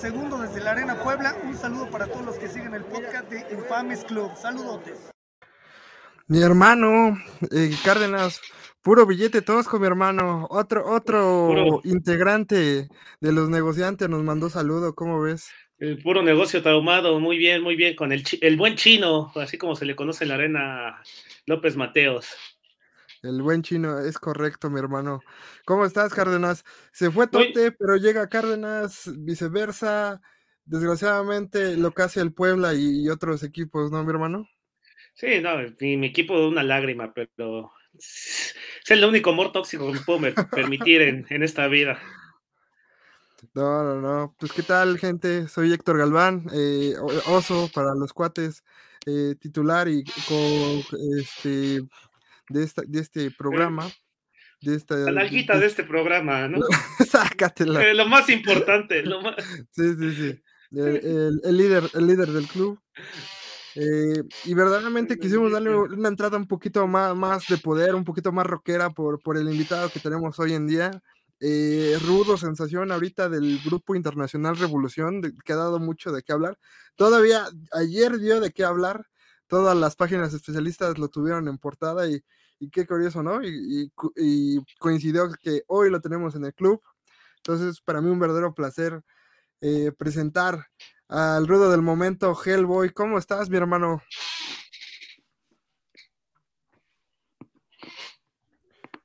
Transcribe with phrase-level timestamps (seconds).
[0.00, 1.36] Segundo desde la Arena Puebla.
[1.44, 4.30] Un saludo para todos los que siguen el podcast de Infames Club.
[4.34, 5.10] Saludotes.
[6.26, 7.18] Mi hermano,
[7.50, 8.40] eh, Cárdenas,
[8.80, 10.46] puro billete tosco, mi hermano.
[10.48, 12.88] Otro, otro integrante
[13.20, 15.50] de los negociantes nos mandó saludo, ¿cómo ves?
[15.78, 19.76] El puro negocio traumado, muy bien, muy bien, con el, el buen chino, así como
[19.76, 21.02] se le conoce en la arena
[21.44, 22.26] López Mateos.
[23.22, 25.20] El buen chino, es correcto, mi hermano.
[25.66, 26.64] ¿Cómo estás, Cárdenas?
[26.90, 30.22] Se fue Tote, pero llega Cárdenas, viceversa.
[30.64, 34.48] Desgraciadamente, lo que hace el Puebla y, otros equipos, ¿no, mi hermano?
[35.14, 38.54] Sí, no, mi, equipo de una lágrima, pero es
[38.88, 42.00] el único amor tóxico que me puedo permitir en, esta vida.
[43.52, 44.36] No, no, no.
[44.38, 45.48] Pues, ¿qué tal, gente?
[45.48, 46.94] Soy Héctor Galván, eh,
[47.26, 48.62] oso para los cuates,
[49.06, 51.82] eh, titular y con este
[52.50, 53.90] de, esta, de este programa.
[54.62, 56.58] De esta, la nalguita de, este programa, ¿no?
[57.10, 57.82] Sácatela.
[57.82, 59.02] Eh, lo más importante.
[59.06, 59.22] Lo
[59.70, 60.42] Sí, sí, sí.
[60.72, 62.78] El, el, líder, el líder del club.
[63.74, 68.32] Eh, y verdaderamente quisimos darle una entrada un poquito más, más de poder, un poquito
[68.32, 70.90] más rockera por, por el invitado que tenemos hoy en día.
[71.42, 76.58] Eh, rudo sensación ahorita del grupo internacional Revolución, que ha dado mucho de qué hablar.
[76.96, 79.06] Todavía ayer dio de qué hablar,
[79.46, 82.22] todas las páginas especialistas lo tuvieron en portada y,
[82.60, 83.40] y qué curioso, ¿no?
[83.42, 83.90] Y,
[84.78, 86.80] coincidió que hoy lo tenemos en el club.
[87.38, 89.00] Entonces, para mí un verdadero placer
[89.62, 90.66] eh, presentar
[91.08, 92.90] al rudo del momento, Hellboy.
[92.90, 94.02] ¿Cómo estás, mi hermano?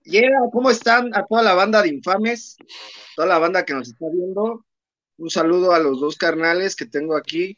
[0.03, 2.57] Yeah, ¿cómo están a toda la banda de infames?
[3.15, 4.65] Toda la banda que nos está viendo.
[5.17, 7.57] Un saludo a los dos carnales que tengo aquí.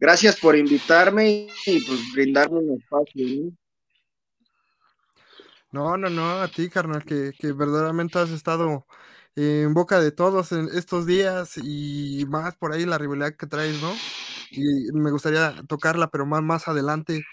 [0.00, 3.26] Gracias por invitarme y, pues brindarme un espacio.
[3.40, 3.61] ¿no?
[5.72, 8.86] No, no, no, a ti, carnal, que, que verdaderamente has estado
[9.36, 13.80] en boca de todos en estos días y más por ahí la rivalidad que traes,
[13.80, 13.92] ¿no?
[14.50, 17.24] Y me gustaría tocarla, pero más, más adelante.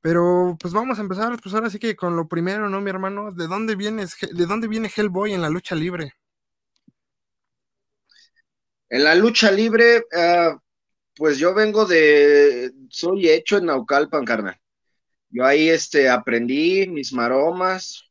[0.00, 3.32] Pero pues vamos a empezar, pues ahora sí que con lo primero, ¿no, mi hermano?
[3.32, 6.14] ¿De dónde vienes, de dónde viene Hellboy en la lucha libre?
[8.90, 10.58] En la lucha libre, ah,
[11.16, 14.58] pues yo vengo de, soy hecho en Naucalpan, carnal.
[15.30, 18.04] Yo ahí este, aprendí mis maromas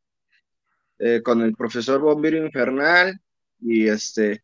[0.99, 3.19] eh, con el profesor Bombero Infernal
[3.59, 4.43] y este,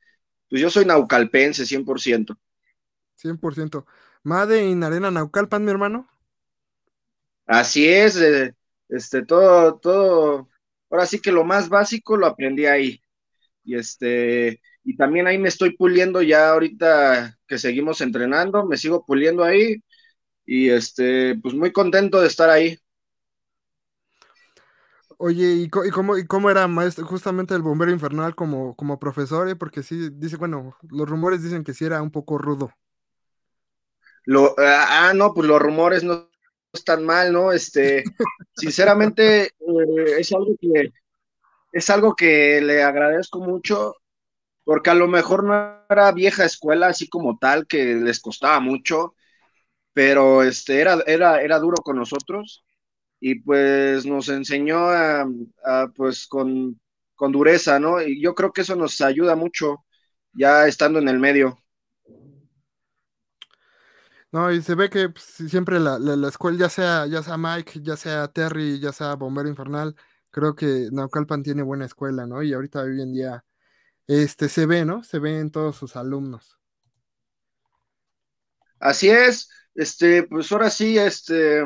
[0.49, 2.37] pues yo soy naucalpense 100%.
[3.15, 3.85] 100%.
[4.23, 6.07] Made en Arena Naucalpan, mi hermano.
[7.45, 8.53] Así es, eh,
[8.89, 10.49] este, todo, todo,
[10.89, 13.01] ahora sí que lo más básico lo aprendí ahí.
[13.63, 19.05] Y este, y también ahí me estoy puliendo ya ahorita que seguimos entrenando, me sigo
[19.05, 19.81] puliendo ahí
[20.45, 22.77] y este, pues muy contento de estar ahí.
[25.17, 29.47] Oye, ¿y, cómo, y cómo era maestro, justamente el bombero infernal como, como profesor?
[29.47, 29.55] Eh?
[29.55, 32.71] Porque sí, dice, bueno, los rumores dicen que sí era un poco rudo.
[34.25, 36.29] Lo, ah, ah no, pues los rumores no
[36.73, 37.51] están mal, ¿no?
[37.51, 38.03] Este,
[38.55, 40.91] sinceramente, eh, es algo que
[41.71, 43.95] es algo que le agradezco mucho,
[44.63, 49.15] porque a lo mejor no era vieja escuela así como tal, que les costaba mucho,
[49.93, 52.65] pero este, era, era, era duro con nosotros
[53.19, 55.25] y pues nos enseñó a,
[55.95, 56.79] pues con,
[57.15, 58.01] con, dureza, ¿no?
[58.01, 59.85] Y yo creo que eso nos ayuda mucho
[60.33, 61.57] ya estando en el medio.
[64.31, 67.81] No, y se ve que pues, siempre la, la, escuela, ya sea, ya sea Mike,
[67.83, 69.95] ya sea Terry, ya sea Bombero Infernal,
[70.31, 72.41] creo que Naucalpan tiene buena escuela, ¿no?
[72.41, 73.45] Y ahorita hoy en día
[74.07, 75.03] este, se ve, ¿no?
[75.03, 76.59] Se ve en todos sus alumnos.
[78.79, 81.63] Así es, este, pues ahora sí, este,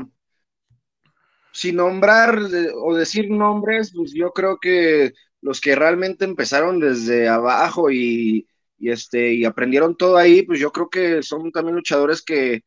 [1.51, 2.39] sin nombrar
[2.75, 8.47] o decir nombres, pues yo creo que los que realmente empezaron desde abajo y,
[8.79, 12.63] este, y aprendieron todo ahí, pues yo creo que son también luchadores que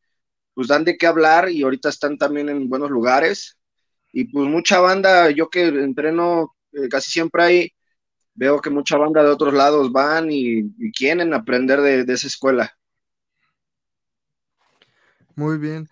[0.53, 3.57] pues dan de qué hablar y ahorita están también en buenos lugares.
[4.13, 7.73] Y pues mucha banda, yo que entreno eh, casi siempre ahí,
[8.35, 12.75] veo que mucha banda de otros lados van y, quieren aprender de esa escuela.
[15.35, 15.89] Muy bien.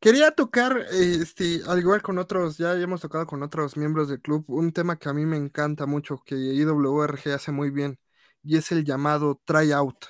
[0.00, 4.44] Quería tocar, este, al igual con otros, ya hemos tocado con otros miembros del club,
[4.48, 7.98] un tema que a mí me encanta mucho, que IWRG hace muy bien,
[8.42, 10.06] y es el llamado tryout.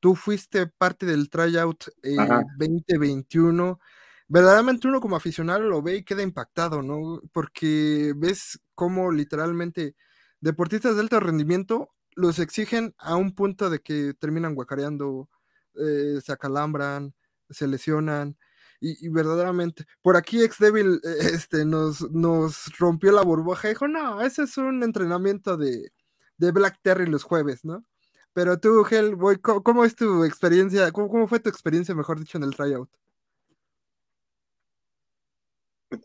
[0.00, 2.16] Tú fuiste parte del tryout eh,
[2.58, 3.80] 2021.
[4.28, 7.20] Verdaderamente uno como aficionado lo ve y queda impactado, ¿no?
[7.32, 9.96] Porque ves cómo literalmente
[10.40, 15.28] deportistas de alto rendimiento los exigen a un punto de que terminan guacareando,
[15.76, 17.14] eh, se acalambran,
[17.50, 18.36] se lesionan
[18.80, 23.88] y, verdaderamente, por aquí Ex Devil eh, este, nos, nos rompió la burbuja y dijo,
[23.88, 25.92] no, ese es un entrenamiento de,
[26.36, 27.84] de Black Terry los jueves, ¿no?
[28.32, 30.92] Pero tú, Hellboy, ¿cómo, es tu experiencia?
[30.92, 32.90] ¿Cómo, fue tu experiencia, mejor dicho, en el tryout?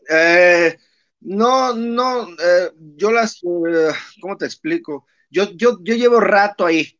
[0.08, 0.78] Eh,
[1.20, 3.92] no, no, eh, yo las, eh,
[4.22, 5.06] ¿cómo te explico?
[5.30, 6.98] Yo, yo, yo llevo rato ahí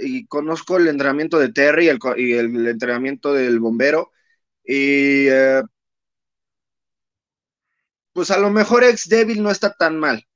[0.00, 1.86] y conozco el entrenamiento de Terry
[2.16, 4.10] y el, entrenamiento del bombero
[4.64, 5.28] y
[8.16, 10.26] pues a lo mejor ex débil no está tan mal.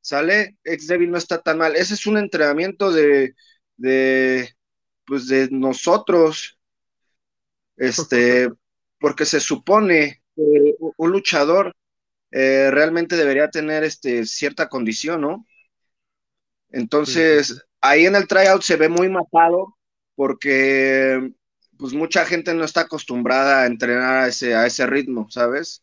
[0.00, 0.56] ¿Sale?
[0.64, 1.76] Ex débil no está tan mal.
[1.76, 3.36] Ese es un entrenamiento de,
[3.76, 4.50] de
[5.06, 6.58] pues de nosotros.
[7.76, 8.50] Este,
[8.98, 11.72] porque se supone que un luchador
[12.32, 15.46] eh, realmente debería tener este, cierta condición, ¿no?
[16.70, 19.76] Entonces, ahí en el tryout se ve muy matado
[20.14, 21.32] porque
[21.78, 25.82] pues mucha gente no está acostumbrada a entrenar a ese, a ese ritmo, ¿sabes?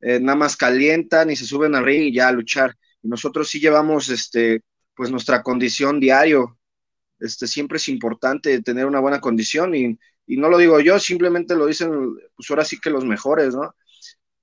[0.00, 2.74] Eh, nada más calientan y se suben al ring y ya a luchar.
[3.02, 4.62] Y nosotros sí llevamos este,
[4.94, 6.58] pues nuestra condición diario.
[7.20, 11.54] Este, siempre es importante tener una buena condición y, y no lo digo yo, simplemente
[11.56, 11.90] lo dicen,
[12.36, 13.74] pues ahora sí que los mejores, ¿no?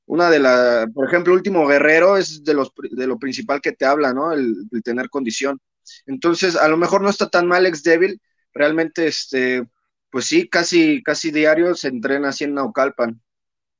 [0.05, 3.85] una de las, por ejemplo, Último Guerrero es de, los, de lo principal que te
[3.85, 4.33] habla, ¿no?
[4.33, 5.59] El, tener condición.
[6.05, 8.21] Entonces, a lo mejor no está tan mal ex débil,
[8.53, 9.67] realmente, este,
[10.09, 13.21] pues sí, casi, casi diario se entrena así en Naucalpan.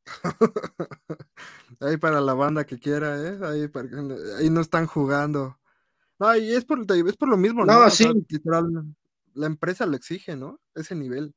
[1.79, 3.39] ahí para la banda que quiera, ¿eh?
[3.44, 3.69] Ahí,
[4.39, 5.59] ahí no están jugando.
[6.19, 7.83] No, y es por, es por lo mismo, ¿no?
[7.83, 8.05] No, sí.
[9.33, 10.59] la empresa lo exige, ¿no?
[10.75, 11.33] Ese nivel.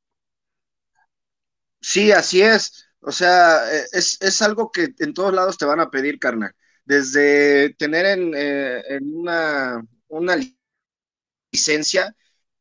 [1.81, 2.87] Sí, así es.
[3.01, 6.53] O sea, eh, es, algo que en todos lados te van a pedir, carnal.
[6.85, 10.37] Desde tener en, eh, una, una,
[11.57, 12.15] licencia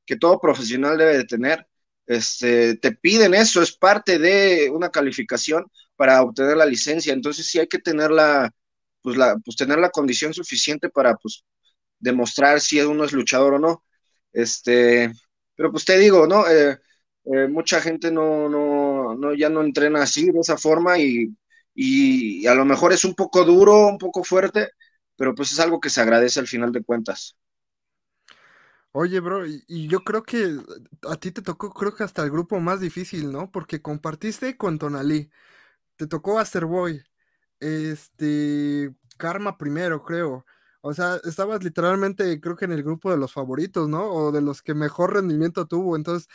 [0.06, 1.68] que todo profesional debe de tener,
[2.07, 5.65] este, te piden eso, es parte de una calificación
[5.95, 7.13] para obtener la licencia.
[7.13, 8.51] Entonces sí hay que tener la,
[9.01, 11.44] pues la, pues tener la condición suficiente para pues
[12.00, 13.83] demostrar si uno es luchador o no.
[14.33, 15.12] Este,
[15.56, 16.47] pero pues te digo, ¿no?
[16.47, 16.77] Eh,
[17.25, 21.36] eh, mucha gente no, no, no, ya no entrena así, de esa forma, y,
[21.74, 24.69] y, a lo mejor es un poco duro, un poco fuerte,
[25.15, 27.36] pero pues es algo que se agradece al final de cuentas.
[28.97, 30.57] Oye, bro, y, yo creo que
[31.09, 33.51] a ti te tocó, creo que hasta el grupo más difícil, ¿no?
[33.51, 35.30] Porque compartiste con Tonalí,
[35.97, 37.03] te tocó Boy,
[37.59, 40.45] este, Karma primero, creo.
[40.81, 44.06] O sea, estabas literalmente, creo que en el grupo de los favoritos, ¿no?
[44.12, 45.97] O de los que mejor rendimiento tuvo.
[45.97, 46.30] Entonces,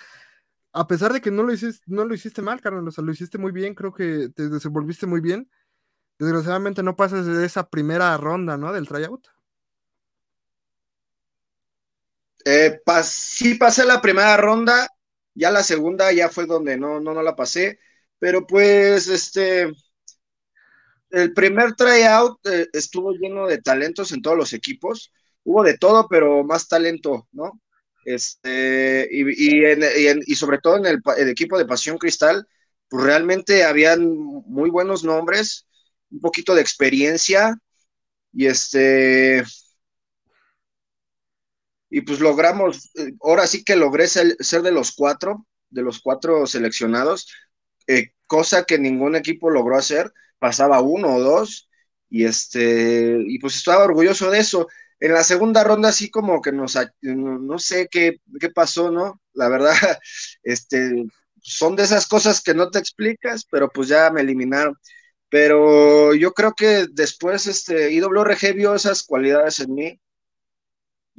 [0.72, 3.12] a pesar de que no lo hiciste, no lo hiciste mal, Carlos, o sea, lo
[3.12, 5.50] hiciste muy bien, creo que te desenvolviste muy bien.
[6.18, 8.72] Desgraciadamente no pasas de esa primera ronda, ¿no?
[8.72, 9.28] Del tryout.
[12.44, 14.88] Eh, sí pasé la primera ronda,
[15.34, 17.78] ya la segunda ya fue donde no, no, no la pasé,
[18.18, 19.70] pero pues este,
[21.10, 25.12] el primer tryout eh, estuvo lleno de talentos en todos los equipos,
[25.44, 27.60] hubo de todo, pero más talento, ¿no?
[28.04, 29.24] Este, y,
[29.60, 32.46] y, sobre todo en el, equipo de Pasión Cristal,
[32.88, 35.66] pues realmente habían muy buenos nombres,
[36.10, 37.56] un poquito de experiencia,
[38.32, 39.44] y este,
[41.90, 47.32] y pues logramos, ahora sí que logré ser, de los cuatro, de los cuatro seleccionados,
[47.86, 51.68] eh, cosa que ningún equipo logró hacer, pasaba uno o dos,
[52.08, 54.68] y este, y pues estaba orgulloso de eso.
[55.00, 59.20] En la segunda ronda así como que no sé qué, qué pasó, ¿no?
[59.32, 59.74] La verdad,
[60.42, 61.04] este,
[61.42, 64.76] son de esas cosas que no te explicas, pero pues ya me eliminaron.
[65.28, 70.00] Pero yo creo que después este IWRG vio esas cualidades en mí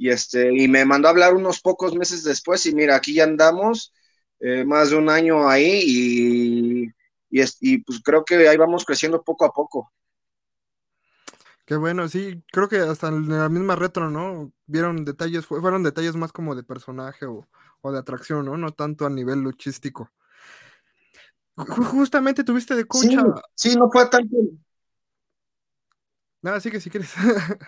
[0.02, 3.22] y este y me mandó a hablar unos pocos meses después y mira, aquí ya
[3.22, 3.94] andamos
[4.40, 6.82] eh, más de un año ahí y,
[7.30, 9.92] y, y pues creo que ahí vamos creciendo poco a poco.
[11.64, 14.52] Qué bueno, sí, creo que hasta en la misma retro, ¿no?
[14.66, 17.46] Vieron detalles, fueron detalles más como de personaje o,
[17.92, 18.56] de atracción, ¿no?
[18.56, 20.10] No tanto a nivel luchístico.
[21.54, 23.06] Justamente tuviste de coach
[23.54, 24.36] sí, no fue tanto.
[26.40, 27.14] Nada, sí que si quieres.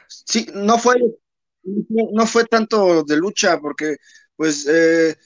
[0.09, 0.97] sí, no fue,
[1.64, 3.97] no fue tanto de lucha, porque
[4.37, 5.16] pues, eh,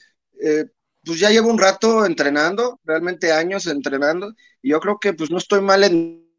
[0.41, 0.65] eh,
[1.03, 5.37] pues ya llevo un rato entrenando, realmente años entrenando, y yo creo que pues no
[5.37, 6.29] estoy mal en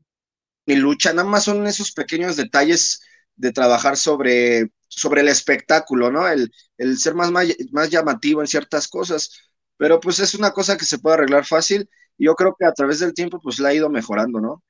[0.66, 3.00] mi lucha, nada más son esos pequeños detalles
[3.36, 6.28] de trabajar sobre, sobre el espectáculo, ¿no?
[6.28, 6.50] El,
[6.98, 9.30] ser más, más, llamativo en ciertas cosas,
[9.76, 11.88] pero pues es una cosa que se puede arreglar fácil
[12.18, 14.62] y yo creo que a través del tiempo pues la ha ido mejorando, ¿no?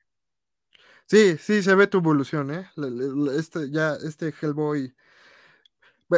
[1.05, 2.69] Sí, sí, se ve tu evolución, ¿eh?
[3.37, 4.95] Este, ya, este Hellboy.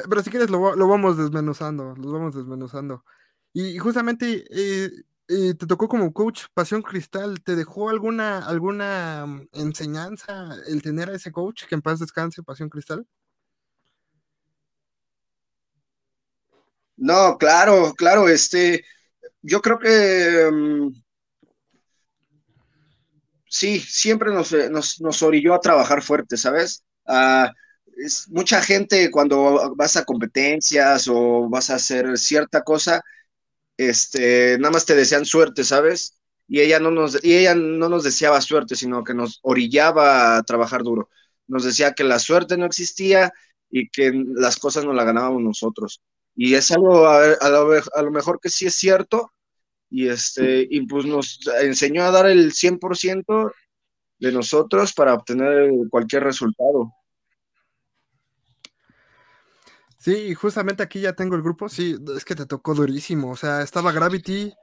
[0.09, 3.03] Pero si quieres lo, lo vamos desmenuzando, lo vamos desmenuzando.
[3.53, 4.45] Y justamente
[5.27, 11.09] eh, te tocó como coach Pasión Cristal, ¿te dejó alguna, alguna mm, enseñanza el tener
[11.09, 13.07] a ese coach que en paz descanse Pasión Cristal?
[16.97, 18.85] No, claro, claro, este,
[19.41, 21.03] yo creo que mm,
[23.47, 26.83] sí, siempre nos, nos, nos, orilló a trabajar fuerte, ¿sabes?
[27.05, 27.47] Uh,
[27.97, 33.01] es, mucha gente cuando vas a competencias o vas a hacer cierta cosa,
[33.77, 36.19] este, nada más te desean suerte, ¿sabes?
[36.47, 40.43] Y ella no nos, y ella no nos deseaba suerte, sino que nos orillaba a
[40.43, 41.09] trabajar duro.
[41.47, 43.31] Nos decía que la suerte no existía
[43.69, 46.01] y que las cosas no las ganábamos nosotros.
[46.35, 49.31] Y es algo a, a, lo, a lo, mejor que sí es cierto,
[49.89, 53.51] y, este, y pues nos enseñó a dar el 100%
[54.19, 56.91] de nosotros para obtener cualquier resultado.
[60.03, 61.69] Sí, justamente aquí ya tengo el grupo.
[61.69, 63.31] Sí, es que te tocó durísimo.
[63.31, 64.53] O sea, estaba Gravity,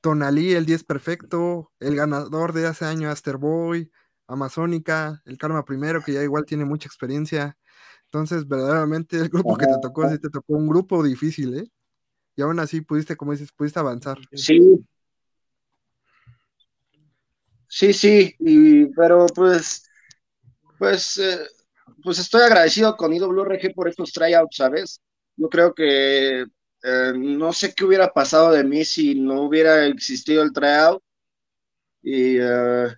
[0.00, 3.90] Tonalí, el 10 perfecto, el ganador de hace año, Asterboy,
[4.26, 7.58] Amazónica, el Karma primero, que ya igual tiene mucha experiencia.
[8.04, 11.70] Entonces, verdaderamente el grupo que te tocó, sí te tocó un grupo difícil, ¿eh?
[12.34, 14.16] Y aún así pudiste, como dices, pudiste avanzar.
[14.32, 14.86] Sí.
[17.66, 19.86] Sí, sí, y, pero pues,
[20.78, 21.46] pues, eh,
[22.02, 25.00] pues estoy agradecido con IWRG por estos tryouts, ¿sabes?
[25.36, 30.42] Yo creo que eh, no sé qué hubiera pasado de mí si no hubiera existido
[30.42, 31.02] el tryout.
[32.02, 32.88] Y eh,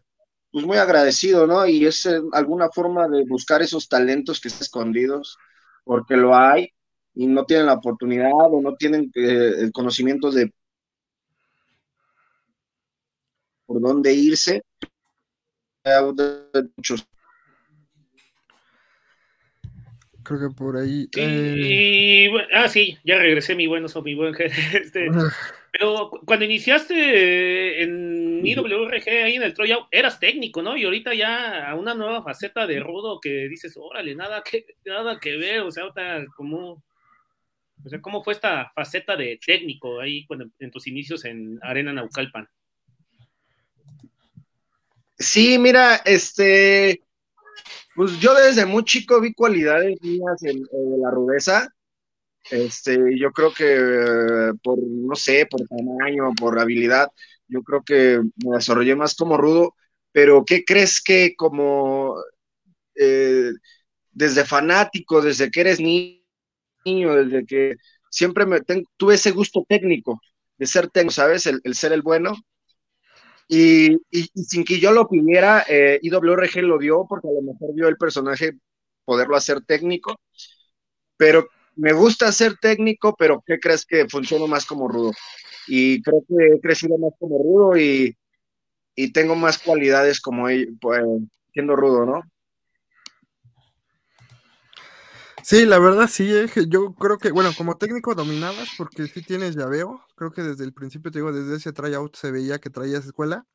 [0.52, 1.66] pues muy agradecido, ¿no?
[1.66, 5.38] Y es eh, alguna forma de buscar esos talentos que están escondidos,
[5.84, 6.70] porque lo hay
[7.14, 10.52] y no tienen la oportunidad o no tienen eh, el conocimiento de
[13.66, 14.62] por dónde irse.
[16.76, 17.06] Muchos
[20.22, 21.08] creo que por ahí.
[21.12, 22.30] Sí, eh...
[22.52, 24.34] ah, sí, ya regresé, mi buen mi buen
[24.74, 25.08] este,
[25.72, 30.76] Pero cuando iniciaste en IWRG ahí en el Troya, eras técnico, ¿no?
[30.76, 35.18] Y ahorita ya a una nueva faceta de rudo que dices, órale, nada que, nada
[35.18, 35.84] que ver, o sea,
[36.36, 36.82] como.
[37.82, 41.94] O sea, ¿cómo fue esta faceta de técnico ahí cuando, en tus inicios en Arena
[41.94, 42.46] Naucalpan?
[45.18, 47.02] Sí, mira, este,
[48.00, 50.62] pues yo desde muy chico vi cualidades mías en,
[51.02, 51.68] la rudeza.
[52.50, 57.08] Este, yo creo que por, no sé, por tamaño, por habilidad,
[57.46, 59.74] yo creo que me desarrollé más como rudo,
[60.12, 62.16] pero ¿qué crees que como
[62.94, 63.50] eh,
[64.12, 67.76] desde fanático, desde que eres niño, desde que
[68.10, 68.62] siempre me
[68.96, 70.22] tuve ese gusto técnico
[70.56, 71.44] de ser técnico, ¿sabes?
[71.44, 72.32] El, el ser el bueno,
[73.52, 77.42] y, y, y, sin que yo lo pidiera, eh, IWRG lo dio porque a lo
[77.42, 78.52] mejor vio el personaje
[79.04, 80.20] poderlo hacer técnico,
[81.16, 85.10] pero me gusta ser técnico, pero ¿qué crees que funciona más como rudo?
[85.66, 88.16] Y creo que he crecido más como rudo y,
[88.94, 90.46] y tengo más cualidades como
[90.80, 91.02] pues,
[91.52, 92.22] siendo rudo, ¿no?
[95.42, 99.56] Sí, la verdad sí, eh, yo creo que, bueno, como técnico dominabas, porque sí tienes
[99.56, 103.06] llaveo, creo que desde el principio te digo, desde ese tryout se veía que traías
[103.06, 103.46] escuela,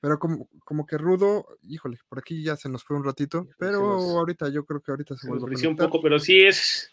[0.00, 3.80] pero como, como que rudo, híjole, por aquí ya se nos fue un ratito, pero
[4.18, 6.92] ahorita yo creo que ahorita se, se vuelve un poco, pero sí es,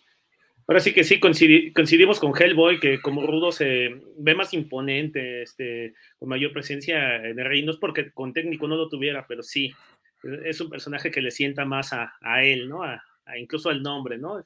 [0.68, 5.96] ahora sí que sí coincidimos con Hellboy, que como rudo se ve más imponente, este,
[6.20, 9.42] con mayor presencia en el rey, no es porque con técnico no lo tuviera, pero
[9.42, 9.74] sí,
[10.46, 12.84] es un personaje que le sienta más a, a él, ¿no?
[12.84, 13.02] A,
[13.38, 14.44] incluso el nombre, ¿no?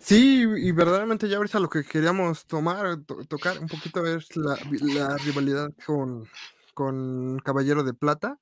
[0.00, 4.58] Sí, y verdaderamente ya ahorita lo que queríamos tomar, to tocar un poquito es la,
[4.94, 6.26] la rivalidad con,
[6.72, 8.38] con, Caballero de Plata,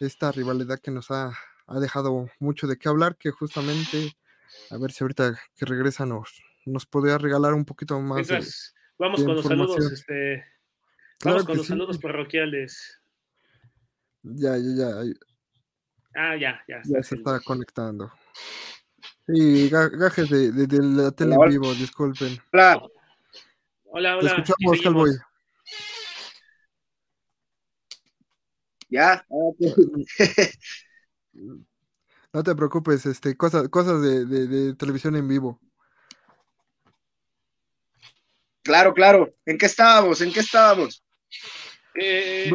[0.00, 1.32] esta rivalidad que nos ha,
[1.66, 4.14] ha, dejado mucho de qué hablar, que justamente,
[4.70, 8.28] a ver si ahorita que regresa nos, nos podría regalar un poquito más.
[8.28, 10.44] Entonces, de, vamos de con los saludos, este,
[11.18, 11.72] claro vamos con los sí.
[11.72, 13.00] saludos parroquiales.
[14.22, 15.31] Ya, ya, ya.
[16.14, 16.80] Ah, ya, ya.
[16.84, 18.12] Ya se está conectando.
[19.26, 22.38] Sí, gajes de, de, de la tele en vivo, disculpen.
[22.52, 22.82] Hola.
[23.84, 24.20] Hola, hola.
[24.20, 25.10] Te escuchamos, Calvoy.
[28.88, 29.24] Ya.
[32.32, 35.58] no te preocupes, este, cosas, cosas de, de, de televisión en vivo.
[38.62, 39.30] Claro, claro.
[39.46, 40.20] ¿En qué estábamos?
[40.20, 41.02] ¿En qué estábamos?
[41.94, 42.50] Eh,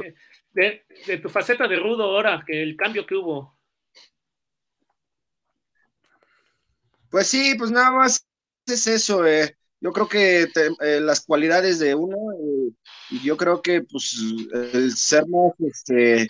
[0.57, 3.57] de, tu faceta de rudo ahora, que el cambio que hubo.
[7.09, 8.25] Pues sí, pues nada más
[8.65, 9.25] es eso.
[9.25, 9.55] Eh.
[9.79, 12.71] Yo creo que eh, las cualidades de uno, eh,
[13.23, 14.17] yo creo que pues
[14.73, 16.23] el ser más, este,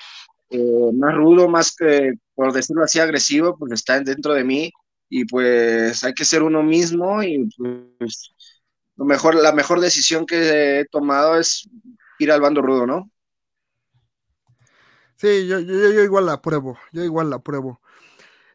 [0.50, 4.72] eh, más rudo, más que, por decirlo así, agresivo, pues está dentro de mí
[5.10, 7.50] y pues hay que ser uno mismo y
[7.98, 8.32] pues
[8.98, 11.70] lo mejor, la mejor decisión que he tomado es
[12.20, 13.10] ir al bando rudo, ¿no?
[15.18, 17.82] Sí, yo, yo, yo igual la apruebo, yo igual la apruebo.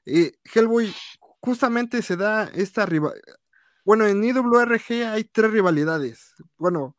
[0.06, 0.94] Y Hellboy,
[1.40, 3.22] justamente se da esta rivalidad.
[3.84, 6.34] Bueno, en IWRG hay tres rivalidades.
[6.58, 6.96] Bueno,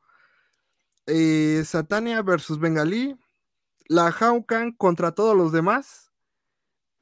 [1.05, 3.17] eh, Satania versus Bengalí,
[3.88, 6.12] la Haukan contra todos los demás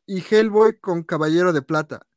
[0.06, 2.08] y Hellboy con Caballero de Plata.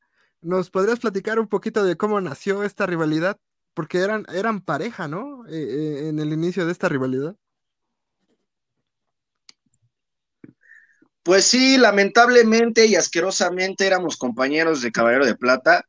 [0.42, 3.40] ¿Nos podrías platicar un poquito de cómo nació esta rivalidad?
[3.74, 5.46] Porque eran, eran pareja, ¿no?
[5.48, 7.36] Eh, eh, en el inicio de esta rivalidad.
[11.24, 15.84] Pues sí, lamentablemente y asquerosamente éramos compañeros de Caballero de Plata.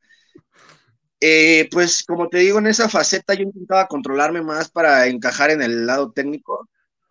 [1.20, 5.62] Eh, pues como te digo, en esa faceta yo intentaba controlarme más para encajar en
[5.62, 6.70] el lado técnico.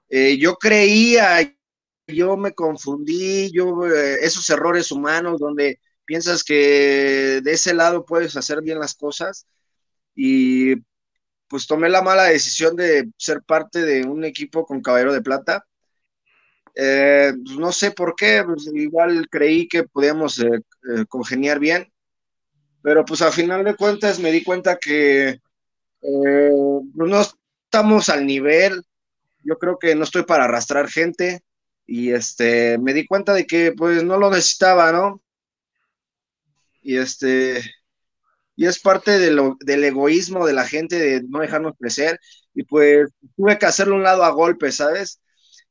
[0.09, 1.55] Eh, yo creía,
[2.07, 8.37] yo me confundí, yo eh, esos errores humanos donde piensas que de ese lado puedes
[8.37, 9.47] hacer bien las cosas
[10.15, 10.77] y
[11.49, 15.67] pues tomé la mala decisión de ser parte de un equipo con Caballero de Plata
[16.75, 21.93] eh, pues, no sé por qué, pues, igual creí que podíamos eh, eh, congeniar bien,
[22.83, 25.41] pero pues a final de cuentas me di cuenta que
[26.01, 26.53] pues,
[26.95, 28.85] no estamos al nivel,
[29.43, 31.43] yo creo que no estoy para arrastrar gente
[31.87, 35.23] y este, me di cuenta de que pues no lo necesitaba, ¿no?
[36.83, 37.63] Y este,
[38.57, 42.19] y es parte de lo, del egoísmo de la gente de no dejarnos crecer
[42.55, 45.21] y pues tuve que hacerle un lado a golpe, ¿sabes?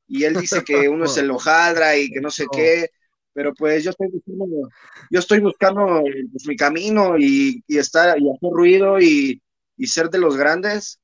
[0.08, 2.90] Y él dice que uno es el hojaldra y que no sé qué,
[3.34, 4.70] pero pues yo estoy buscando,
[5.10, 9.42] yo estoy buscando pues, mi camino y, estar y hacer ruido y,
[9.86, 11.02] ser de los grandes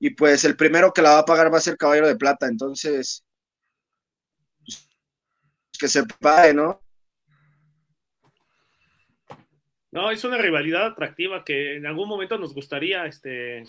[0.00, 2.46] y pues el primero que la va a pagar va a ser Caballero de Plata,
[2.46, 3.24] entonces
[4.58, 4.88] pues,
[5.78, 6.80] que se pague, ¿no?
[9.90, 13.64] No, es una rivalidad atractiva que en algún momento nos gustaría este,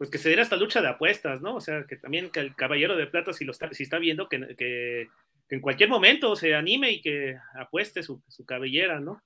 [0.00, 1.56] pues que se diera esta lucha de apuestas, ¿no?
[1.56, 4.30] O sea, que también que el Caballero de Plata, si, lo está, si está viendo,
[4.30, 5.06] que,
[5.50, 9.22] en cualquier momento se anime y que apueste su, cabellera, ¿no?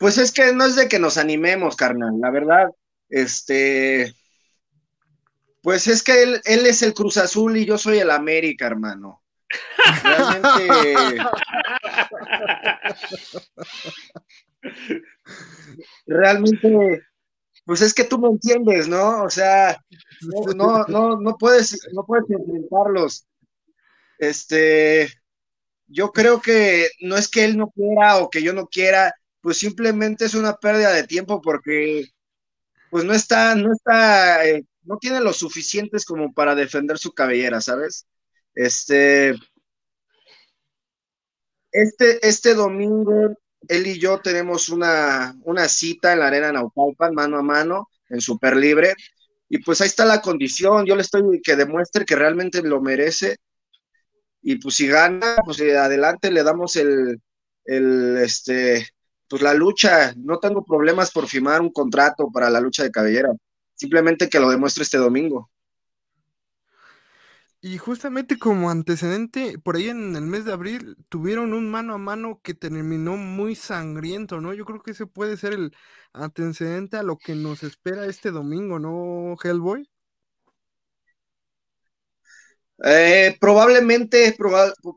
[0.00, 2.68] Pues es que no es de que nos animemos, carnal, la verdad,
[3.08, 4.12] este,
[5.62, 9.22] pues es que él, él es el Cruz Azul y yo soy el América, hermano.
[10.02, 11.16] Realmente.
[16.08, 17.08] realmente
[17.68, 19.24] pues es que tú me entiendes, ¿no?
[19.24, 19.78] O sea,
[20.56, 23.26] no, no, no, puedes, no puedes enfrentarlos.
[24.18, 25.12] Este,
[25.86, 29.58] yo creo que no es que él no quiera o que yo no quiera, pues
[29.58, 32.06] simplemente es una pérdida de tiempo porque
[32.90, 37.60] pues no está, no está, eh, no tiene lo suficientes como para defender su cabellera,
[37.60, 38.06] ¿sabes?
[38.54, 39.34] Este,
[41.70, 45.34] este, este domingo él y yo tenemos una,
[45.68, 48.94] cita en la arena Naucalpan, mano a mano, en super libre.
[49.48, 50.86] Y pues ahí está la condición.
[50.86, 53.38] Yo le estoy que demuestre que realmente lo merece.
[54.42, 57.20] Y pues si gana, pues eh, adelante le damos el,
[57.64, 58.88] el, este,
[59.28, 60.14] pues la lucha.
[60.16, 63.32] No tengo problemas por firmar un contrato para la lucha de cabellera.
[63.74, 65.50] Simplemente que lo demuestre este domingo.
[67.60, 71.98] Y justamente como antecedente, por ahí en el mes de abril tuvieron un mano a
[71.98, 74.54] mano que terminó muy sangriento, ¿no?
[74.54, 75.72] Yo creo que ese puede ser el
[76.12, 79.88] antecedente a lo que nos espera este domingo, ¿no, Hellboy?
[82.84, 84.36] Eh, probablemente,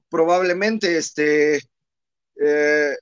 [0.09, 1.59] probablemente, este,
[2.41, 2.95] eh,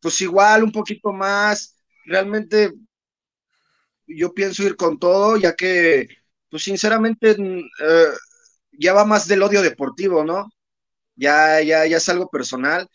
[0.00, 2.72] pues igual un poquito más, realmente
[4.06, 6.08] yo pienso ir con todo, ya que,
[6.50, 8.06] pues sinceramente, eh,
[8.78, 10.48] ya va más del odio deportivo, ¿no?
[11.16, 12.88] Ya, ya, ya es algo personal.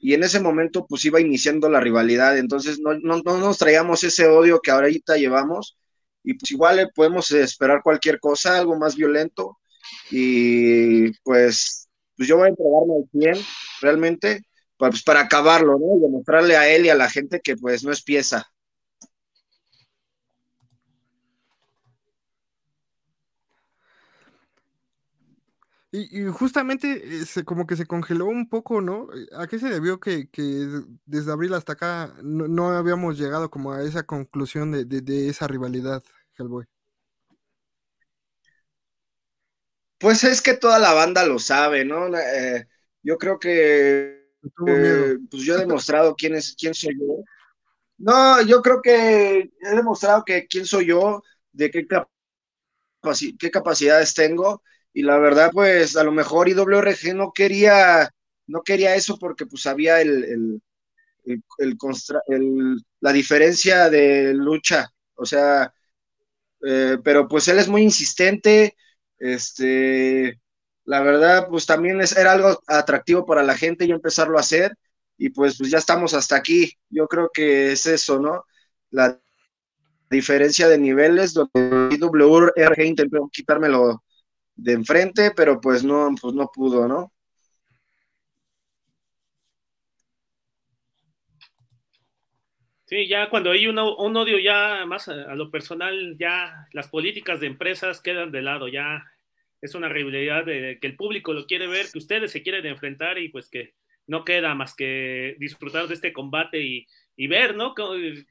[0.00, 2.38] Y en ese momento, pues iba iniciando la rivalidad.
[2.38, 5.76] Entonces, no, no, no nos traíamos ese odio que ahorita llevamos.
[6.22, 9.58] Y pues igual podemos esperar cualquier cosa, algo más violento.
[10.10, 13.46] Y pues, pues yo voy a entregarme al 100,
[13.80, 14.42] realmente,
[14.76, 15.96] pues para acabarlo, ¿no?
[15.96, 18.46] Y demostrarle a él y a la gente que pues no es pieza.
[25.90, 29.08] Y, justamente eh, como que se congeló un poco, ¿no?
[29.14, 30.28] Eh, ¿A qué se debió que,
[31.06, 36.02] desde abril hasta acá no, habíamos llegado como a esa conclusión de, esa rivalidad,
[36.36, 36.66] Hellboy?
[39.98, 42.14] Pues es que toda la banda lo sabe, ¿no?
[42.18, 42.68] Eh,
[43.02, 47.24] yo creo que pues yo he demostrado quién es quién soy yo.
[47.96, 51.22] No, yo creo que he demostrado que quién soy yo,
[51.52, 51.86] de qué,
[53.38, 58.10] qué capacidades tengo y la verdad, pues a lo mejor IWRG no quería,
[58.46, 60.60] no quería eso porque pues había el,
[63.00, 65.72] la diferencia de lucha, o sea,
[66.66, 68.76] eh, pero pues él es muy insistente,
[69.18, 70.40] este,
[70.84, 74.74] la verdad, pues también es, era algo atractivo para la gente y empezarlo a hacer,
[75.16, 78.44] y pues, pues ya estamos hasta aquí, yo creo que es eso, ¿no?
[78.90, 79.20] La
[80.10, 84.02] diferencia de niveles, donde IWRG intentó quitármelo
[84.58, 87.12] de enfrente, pero pues no, pues no pudo, ¿no?
[92.86, 97.46] Sí, ya cuando hay un odio ya más a, lo personal, ya las políticas de
[97.46, 99.04] empresas quedan de lado, ya
[99.60, 103.18] es una realidad de que el público lo quiere ver, que ustedes se quieren enfrentar
[103.18, 103.74] y pues que
[104.06, 107.74] no queda más que disfrutar de este combate y, y ver, ¿no?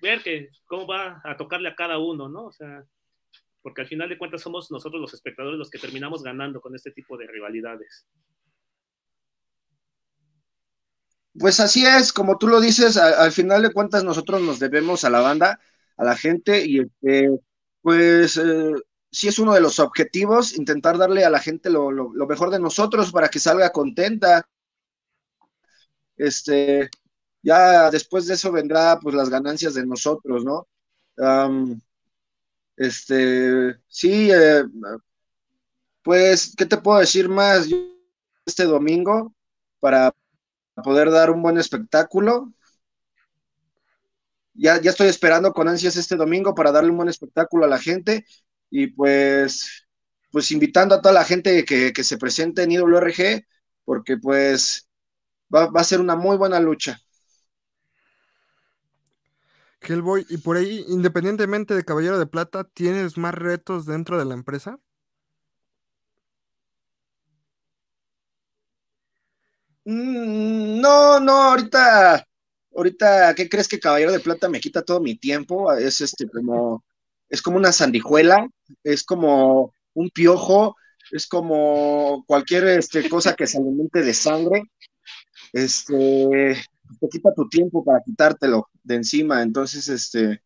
[0.01, 2.45] Ver que cómo va a tocarle a cada uno, ¿no?
[2.45, 2.83] O sea,
[3.67, 6.91] porque al final de cuentas somos nosotros los espectadores los que terminamos ganando con este
[6.91, 8.07] tipo de rivalidades.
[11.37, 15.09] Pues así es, como tú lo dices, al, final de cuentas nosotros nos debemos a
[15.09, 15.59] la banda,
[15.97, 17.29] a la gente, y este,
[17.81, 18.71] pues eh,
[19.11, 21.91] sí es uno de los objetivos, intentar darle a la gente lo,
[22.25, 24.47] mejor de nosotros para que salga contenta.
[26.15, 26.89] Este,
[27.41, 30.69] ya después de eso vendrá pues las ganancias de nosotros, ¿no?
[32.77, 34.63] Este, sí, eh,
[36.03, 37.67] pues, ¿qué te puedo decir más?
[38.47, 39.35] este domingo
[39.79, 40.15] para
[40.83, 42.51] poder dar un buen espectáculo.
[44.53, 47.77] Ya, ya estoy esperando con ansias este domingo para darle un buen espectáculo a la
[47.77, 48.25] gente
[48.71, 49.87] y pues,
[50.31, 53.45] pues invitando a toda la gente que, se presente en IWRG
[53.85, 54.89] porque pues
[55.53, 56.99] va, a ser una muy buena lucha.
[59.87, 64.33] Hellboy, y por ahí, independientemente de Caballero de Plata, ¿tienes más retos dentro de la
[64.33, 64.79] empresa?
[69.85, 72.25] Mm, no, no, ahorita,
[72.75, 75.71] ahorita, ¿qué crees que Caballero de Plata me quita todo mi tiempo?
[75.73, 76.83] Es este como,
[77.29, 78.47] es como una sandijuela,
[78.83, 80.75] es como un piojo,
[81.11, 84.63] es como cualquier este, cosa que se alimente de sangre.
[85.53, 86.61] Este,
[86.99, 89.41] te quita tu tiempo para quitártelo de encima.
[89.41, 90.41] Entonces, este,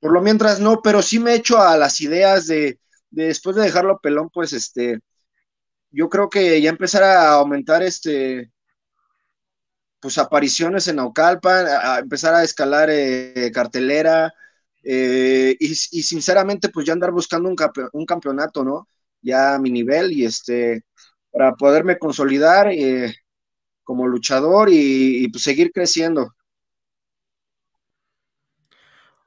[0.00, 2.78] por lo mientras no, pero sí me echo a las ideas de,
[3.10, 5.00] de después de dejarlo pelón, pues este,
[5.90, 8.52] yo creo que ya empezar a aumentar este
[10.04, 11.66] pues apariciones en Naucalpan,
[12.02, 14.34] empezar a escalar eh, cartelera
[14.82, 17.56] eh, y, sinceramente pues ya andar buscando un,
[17.92, 18.86] un, campeonato, ¿no?
[19.22, 20.84] Ya a mi nivel y este,
[21.30, 23.14] para poderme consolidar eh,
[23.84, 26.34] como luchador y, pues seguir creciendo.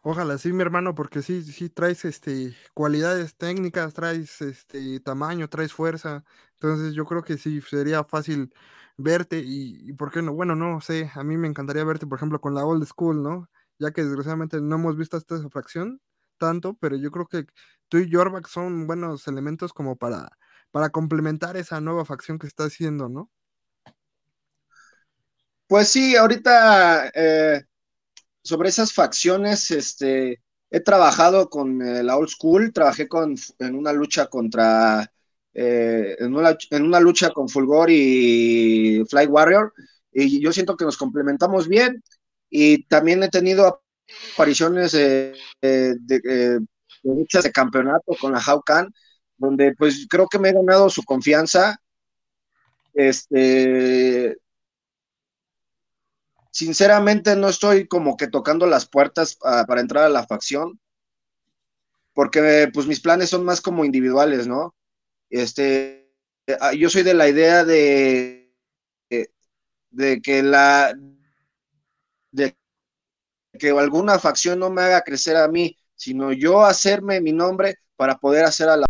[0.01, 5.73] Ojalá sí, mi hermano, porque sí, sí traes este cualidades técnicas, traes este tamaño, traes
[5.73, 6.23] fuerza.
[6.53, 8.53] Entonces yo creo que sí sería fácil
[8.97, 10.33] verte y, ¿por qué no?
[10.33, 13.49] Bueno, no sé, a mí me encantaría verte, por ejemplo, con la old school, ¿no?
[13.79, 16.01] Ya que desgraciadamente no hemos visto esta fracción
[16.37, 17.45] tanto, pero yo creo que
[17.89, 20.37] tú y Jorback son buenos elementos como para,
[20.71, 23.29] para complementar esa nueva facción que está haciendo, ¿no?
[25.67, 27.63] Pues sí, ahorita eh,
[28.43, 33.91] sobre esas facciones, este, he trabajado con eh, la old school, trabajé con, en una
[33.91, 35.11] lucha contra
[35.53, 39.73] eh, en, una, lucha con Fulgor y Fly Warrior,
[40.13, 42.01] y yo siento que nos complementamos bien,
[42.49, 43.81] y también he tenido
[44.33, 45.35] apariciones de,
[47.03, 48.93] luchas de campeonato con la Haukan,
[49.37, 51.77] donde pues creo que me he ganado su confianza.
[52.93, 54.37] Este,
[56.57, 60.79] sinceramente no estoy como que tocando las puertas ah, para entrar a la facción,
[62.15, 64.75] porque pues mis planes son más como individuales, ¿no?
[65.29, 66.11] Este,
[66.59, 68.51] ah, yo soy de la idea de,
[69.91, 70.97] de que la
[72.31, 72.57] de
[73.59, 78.17] que alguna facción no me haga crecer a mí, sino yo hacerme mi nombre para
[78.17, 78.87] poder hacer a la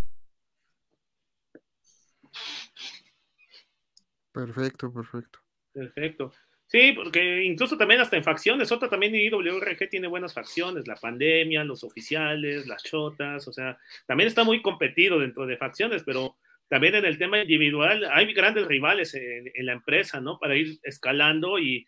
[4.31, 5.39] Perfecto, perfecto.
[5.73, 6.31] Perfecto.
[6.69, 11.63] Sí, porque incluso también hasta en facciones, otra también IWRG tiene buenas facciones, la pandemia,
[11.63, 16.35] los oficiales, las chotas, o sea, también está muy competido dentro de facciones, pero
[16.67, 20.39] también en el tema individual hay grandes rivales en, la empresa, ¿no?
[20.39, 21.85] Para ir escalando y,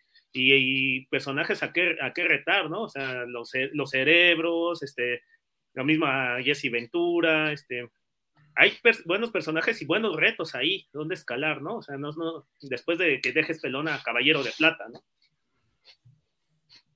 [1.10, 2.84] personajes a qué, a qué retar, ¿no?
[2.84, 5.22] O sea, los, los cerebros, este,
[5.74, 7.90] la misma Jesse Ventura, este,
[8.56, 11.76] hay buenos personajes y buenos retos ahí, donde escalar, ¿no?
[11.76, 15.02] O sea, no, no, después de que dejes pelón a Caballero de Plata, ¿no?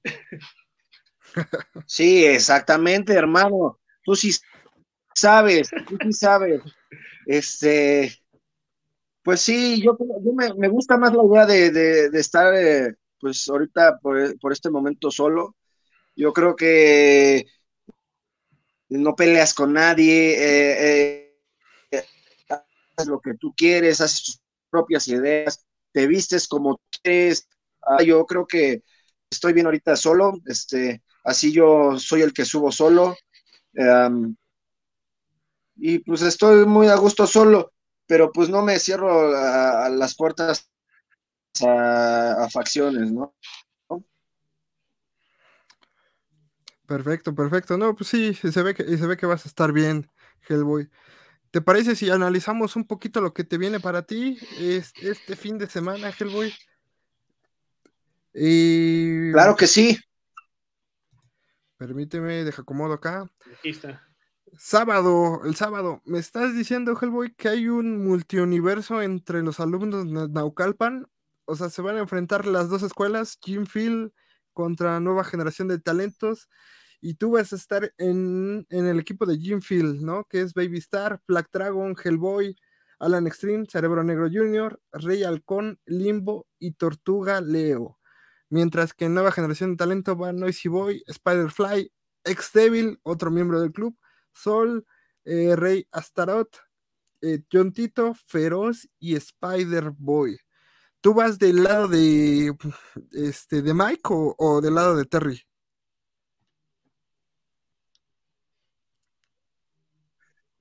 [1.86, 3.80] Sí, exactamente, hermano.
[4.04, 4.30] Tú sí
[5.14, 6.62] sabes, tú sí sabes.
[7.26, 8.12] Este,
[9.22, 9.96] pues sí, yo,
[10.56, 15.56] me, gusta más la idea de, estar, eh, pues ahorita por, por, este momento solo.
[16.14, 17.46] Yo creo que
[18.90, 20.34] no peleas con nadie.
[20.34, 21.23] eh, eh
[23.06, 27.48] lo que tú quieres, haces tus propias ideas, te vistes como quieres.
[27.82, 28.82] Ah, yo creo que
[29.30, 33.16] estoy bien ahorita solo, este, así yo soy el que subo solo,
[35.76, 37.72] y pues estoy muy a gusto solo,
[38.06, 40.70] pero pues no me cierro a, las puertas
[41.62, 43.34] a, facciones, ¿no?
[46.86, 47.78] Perfecto, perfecto.
[47.78, 50.10] No, pues sí, se ve que, se ve que vas a estar bien,
[50.48, 50.90] Hellboy.
[51.54, 55.68] ¿Te parece si analizamos un poquito lo que te viene para ti este, fin de
[55.68, 56.52] semana, Hellboy?
[58.34, 59.30] Y...
[59.30, 59.96] Claro que sí.
[61.76, 63.30] Permíteme, deja acomodo acá.
[63.56, 64.04] Aquí está.
[64.58, 70.28] Sábado, el sábado, me estás diciendo, Hellboy, que hay un multiuniverso entre los alumnos de
[70.30, 71.06] Naucalpan.
[71.44, 74.10] O sea, se van a enfrentar las dos escuelas, Jim Field
[74.54, 76.48] contra nueva generación de talentos.
[77.04, 80.24] Y tú vas a estar en, el equipo de Jim Field, ¿no?
[80.24, 82.56] Que es Baby Star, Black Dragon, Hellboy,
[82.98, 87.98] Alan Extreme, Cerebro Negro Jr., Rey Halcón, Limbo y Tortuga Leo.
[88.48, 91.92] Mientras que en nueva generación de talento va Noisy Boy, Spider-Fly,
[92.24, 93.94] Ex Devil, otro miembro del club,
[94.32, 94.86] Sol,
[95.26, 96.56] eh, Rey Astaroth,
[97.20, 100.38] eh, John Tito, Feroz y Spider Boy.
[101.02, 102.56] ¿Tú vas del lado de
[103.12, 105.42] este de Mike o, del lado de Terry?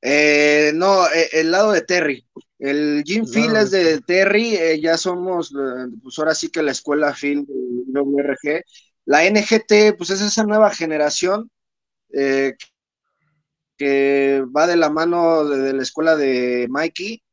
[0.06, 2.26] Eh, no, el lado de Terry.
[2.60, 5.54] El Jim Phil es de Terry, ya somos,
[6.02, 8.64] pues ahora sí que la escuela Phil de WRG.
[9.06, 11.50] La NGT, pues es esa nueva generación
[12.14, 12.54] eh,
[13.78, 17.24] que va de la mano de, la escuela de Mikey,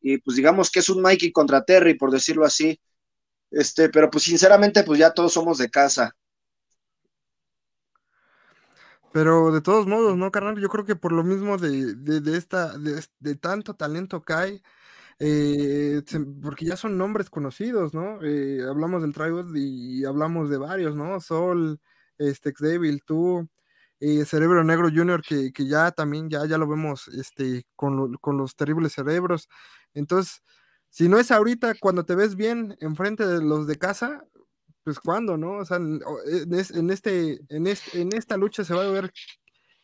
[0.00, 2.78] y pues digamos que es un Mikey contra Terry, por decirlo así.
[3.50, 6.14] Este, pero pues sinceramente, pues ya todos somos de casa.
[9.12, 10.58] Pero de todos modos, ¿no, carnal?
[10.60, 14.62] Yo creo que por lo mismo de, de, esta, de, tanto talento que hay,
[15.18, 16.02] eh,
[16.42, 18.22] porque ya son nombres conocidos, ¿no?
[18.22, 21.20] Eh, hablamos del Tribal y hablamos de varios, ¿no?
[21.20, 21.80] Sol,
[22.18, 23.48] este, Devil, tú,
[24.00, 28.92] eh, Cerebro Negro Junior, que, ya también ya, ya lo vemos este, con, los terribles
[28.92, 29.48] cerebros.
[29.94, 30.42] Entonces,
[30.90, 34.24] si no es ahorita, cuando te ves bien enfrente de los de casa,
[34.88, 35.58] pues cuando, ¿no?
[35.58, 36.50] O sea, en,
[36.90, 39.12] este, en, este, en esta lucha se va a ver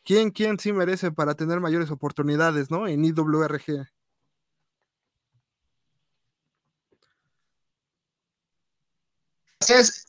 [0.03, 2.87] quién, quién sí merece para tener mayores oportunidades, ¿no?
[2.87, 3.85] En IWRG.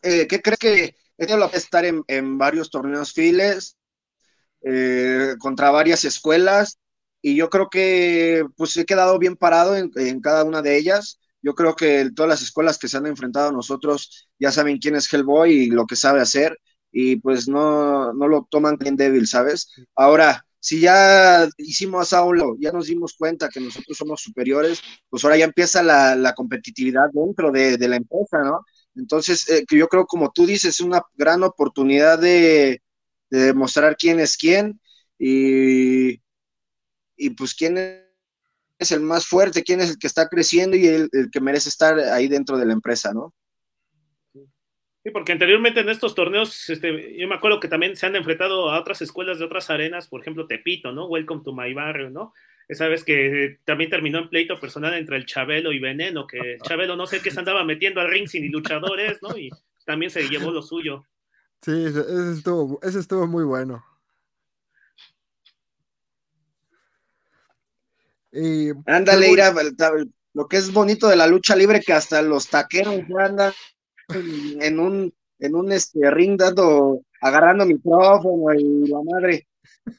[0.02, 3.76] Eh, ¿Qué crees que tenido la estar en, en varios torneos files?
[4.62, 6.78] Eh, contra varias escuelas
[7.20, 11.20] y yo creo que pues he quedado bien parado en, cada una de ellas.
[11.42, 14.96] Yo creo que todas las escuelas que se han enfrentado a nosotros ya saben quién
[14.96, 16.58] es Hellboy y lo que sabe hacer
[16.90, 19.70] y pues no, no lo toman bien débil, ¿sabes?
[19.94, 25.22] Ahora, si ya hicimos a un ya nos dimos cuenta que nosotros somos superiores, pues
[25.24, 28.64] ahora ya empieza la, competitividad dentro de, la empresa, ¿no?
[28.96, 32.82] Entonces, eh, que yo creo, como tú dices, es una gran oportunidad de,
[33.30, 34.80] de demostrar quién es quién
[35.18, 36.20] y,
[37.16, 38.05] y pues quién es
[38.78, 42.28] el más fuerte, quién es el que está creciendo y el, que merece estar ahí
[42.28, 43.34] dentro de la empresa, ¿no?
[45.02, 48.70] Sí, porque anteriormente en estos torneos, este, yo me acuerdo que también se han enfrentado
[48.70, 51.06] a otras escuelas de otras arenas, por ejemplo, Tepito, ¿no?
[51.06, 52.34] Welcome to my barrio, ¿no?
[52.68, 56.60] Esa vez que también terminó en pleito personal entre el Chabelo y Veneno, que el
[56.62, 59.38] Chabelo no sé qué se andaba metiendo al ring sin luchadores, ¿no?
[59.38, 59.50] Y
[59.84, 61.04] también se llevó lo suyo.
[61.62, 62.00] Sí, ese,
[62.34, 63.84] estuvo, ese estuvo muy bueno.
[68.86, 69.40] Ándale, ir
[70.34, 73.52] lo que es bonito de la lucha libre, que hasta los taqueros andan
[74.10, 79.46] en un, en un este, ring dando, agarrando micrófono y la madre.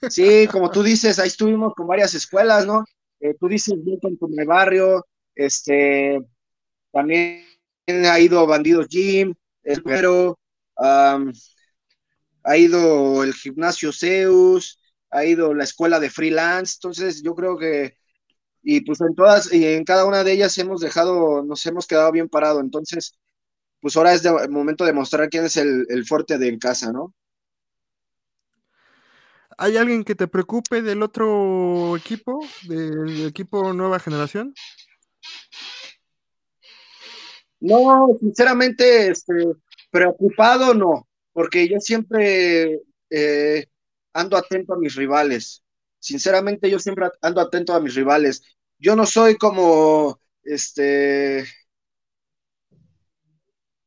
[0.09, 2.85] Sí, como tú dices, ahí estuvimos con varias escuelas, ¿no?
[3.19, 6.19] Eh, tú dices bien con tu barrio, este,
[6.91, 7.43] también
[7.87, 9.33] ha ido Bandidos Jim,
[9.83, 10.37] pero
[10.75, 17.97] ha ido el gimnasio Zeus, ha ido la escuela de freelance, entonces yo creo que,
[18.69, 22.11] y pues en todas, y en cada una de ellas hemos dejado, nos hemos quedado
[22.11, 23.17] bien parado, entonces,
[23.79, 27.15] pues ahora es el momento de mostrar quién es el, fuerte de en casa, ¿no?
[29.57, 34.53] ¿Hay alguien que te preocupe del otro equipo, del equipo Nueva Generación?
[37.61, 39.33] No, sinceramente, este,
[39.89, 43.67] preocupado no porque yo siempre eh,
[44.11, 45.63] ando atento a mis rivales.
[45.99, 48.41] Sinceramente, yo siempre ando atento a mis rivales.
[48.79, 51.45] Yo no soy como, este,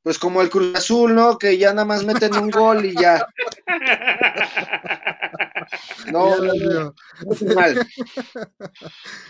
[0.03, 1.39] pues como el Cruz Azul, ¿no?
[1.39, 3.27] Que ya nada más meten un gol y ya.
[6.11, 7.75] No, no, no, no es mal.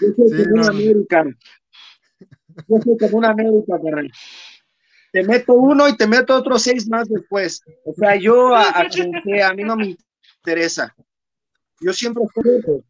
[0.01, 1.25] Yo soy como un América.
[2.67, 4.11] Yo soy como un América, carnal
[5.13, 7.63] te meto uno y te meto otros seis más después.
[7.85, 9.97] O sea, yo a, a, a mí no me
[10.39, 10.95] interesa.
[11.81, 12.83] yo siempre estoy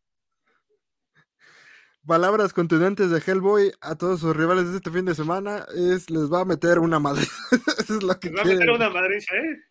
[2.06, 6.32] palabras contundentes de Hellboy a todos sus rivales de este fin de semana es les
[6.32, 7.22] va a meter una madre.
[7.78, 9.70] Eso es lo que les va a meter una madre, ¿eh?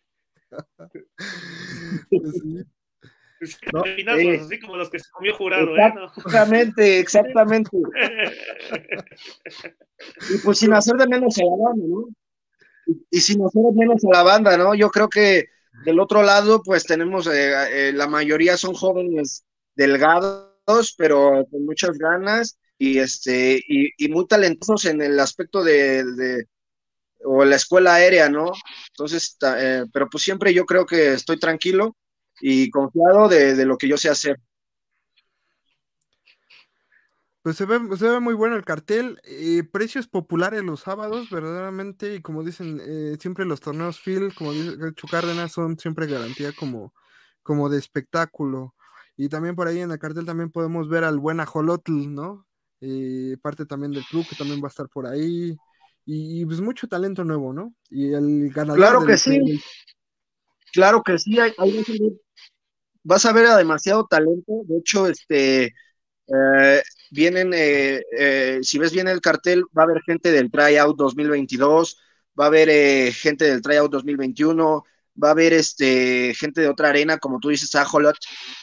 [2.10, 2.64] pues sí.
[3.72, 5.92] No, eh, así como los que se comió jurado, ¿eh?
[6.16, 7.70] Exactamente, exactamente.
[10.28, 12.08] y pues sin hacer de menos a la banda, ¿no?
[13.10, 14.74] Y, sin hacer de menos a la banda, ¿no?
[14.74, 15.46] Yo creo que
[15.86, 20.49] del otro lado, pues tenemos, eh, eh, la mayoría son jóvenes delgados
[20.96, 26.46] pero con muchas ganas y este y, muy talentosos en el aspecto de,
[27.24, 28.52] o la escuela aérea, ¿no?
[28.88, 31.96] Entonces, eh, pero pues siempre yo creo que estoy tranquilo
[32.40, 34.40] y confiado de, lo que yo sé hacer.
[37.42, 42.14] Pues se ve, se ve muy bueno el cartel, eh, precios populares los sábados, verdaderamente,
[42.14, 44.76] y como dicen, eh, siempre los torneos Phil, como dice
[45.10, 46.92] Cárdenas, son siempre garantía como,
[47.42, 48.74] como de espectáculo.
[49.20, 52.46] Y también por ahí en el cartel también podemos ver al buen Ajolotl, ¿no?
[52.80, 55.54] Eh, parte también del club que también va a estar por ahí.
[56.06, 57.74] Y, pues mucho talento nuevo, ¿no?
[57.90, 58.78] Y el ganador.
[58.78, 59.38] Claro que sí.
[60.72, 61.38] Claro que sí.
[61.38, 61.52] Hay,
[63.02, 64.62] vas a ver a demasiado talento.
[64.64, 65.74] De hecho, este.
[66.26, 72.00] Eh, vienen, eh, si ves bien el cartel, va a haber gente del Tryout 2022,
[72.40, 74.82] va a haber gente del Tryout 2021,
[75.22, 78.16] va a haber este, gente de otra arena, como tú dices, Ajolot,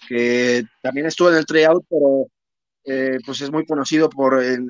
[0.07, 2.27] que también estuvo en el tryout, pero
[2.85, 4.69] eh, pues es muy conocido por en,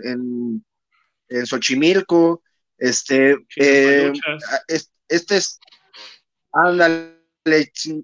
[1.30, 2.42] en, Xochimilco.
[2.78, 4.14] Este, eh,
[5.08, 5.60] este es,
[6.54, 7.16] ándale,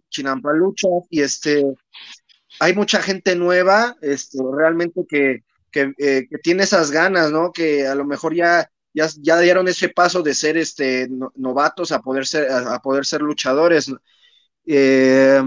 [0.09, 1.63] Chinampalucha, y este,
[2.59, 7.51] hay mucha gente nueva, este, realmente que, que, eh, que tiene esas ganas, ¿no?
[7.51, 12.25] Que a lo mejor ya ya, dieron ese paso de ser este, novatos a poder
[12.25, 13.91] ser, a, poder ser luchadores.
[14.65, 15.41] Eh,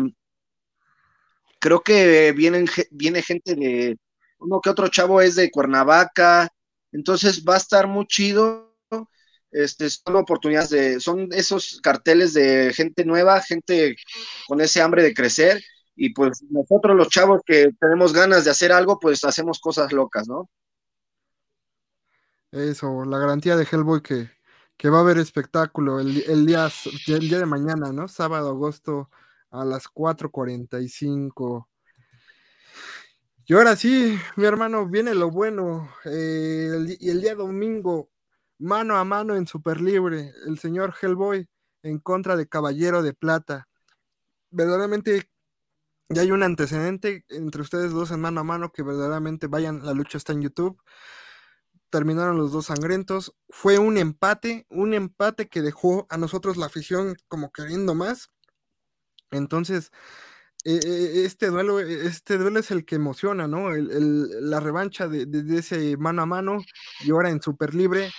[1.59, 3.97] creo que vienen, viene gente de
[4.39, 6.49] uno que otro chavo es de Cuernavaca,
[6.93, 8.75] entonces va a estar muy chido.
[9.53, 13.97] Este, son oportunidades de, son esos carteles de gente nueva, gente
[14.47, 15.63] con ese hambre de crecer,
[15.95, 20.29] y pues nosotros los chavos que tenemos ganas de hacer algo, pues hacemos cosas locas,
[20.29, 20.51] ¿no?
[22.57, 24.31] Eso, la garantía de Hellboy que,
[24.79, 26.14] que va a haber espectáculo el,
[26.47, 26.71] día,
[27.07, 28.09] el día de mañana, ¿no?
[28.09, 29.11] Sábado, agosto
[29.51, 31.69] a las 4.45.
[33.45, 35.90] Y ahora sí, mi hermano, viene lo bueno.
[36.07, 38.11] Eh, y el día domingo,
[38.59, 41.47] mano a mano en Super Libre, el señor Hellboy
[41.83, 43.69] en contra de Caballero de Plata.
[44.51, 45.29] Verdaderamente
[46.09, 49.92] ya hay un antecedente entre ustedes dos en mano a mano que verdaderamente vayan, la
[49.92, 50.81] lucha está en YouTube
[51.90, 53.35] terminaron los dos sangrientos.
[53.49, 58.31] Fue un empate, un empate que dejó a nosotros la afición como queriendo más.
[59.31, 59.90] Entonces,
[60.64, 63.70] e, e, este duelo, este duelo es el que emociona, ¿no?
[63.70, 66.59] la revancha de, ese mano a mano
[67.05, 68.11] y ahora en Super Libre.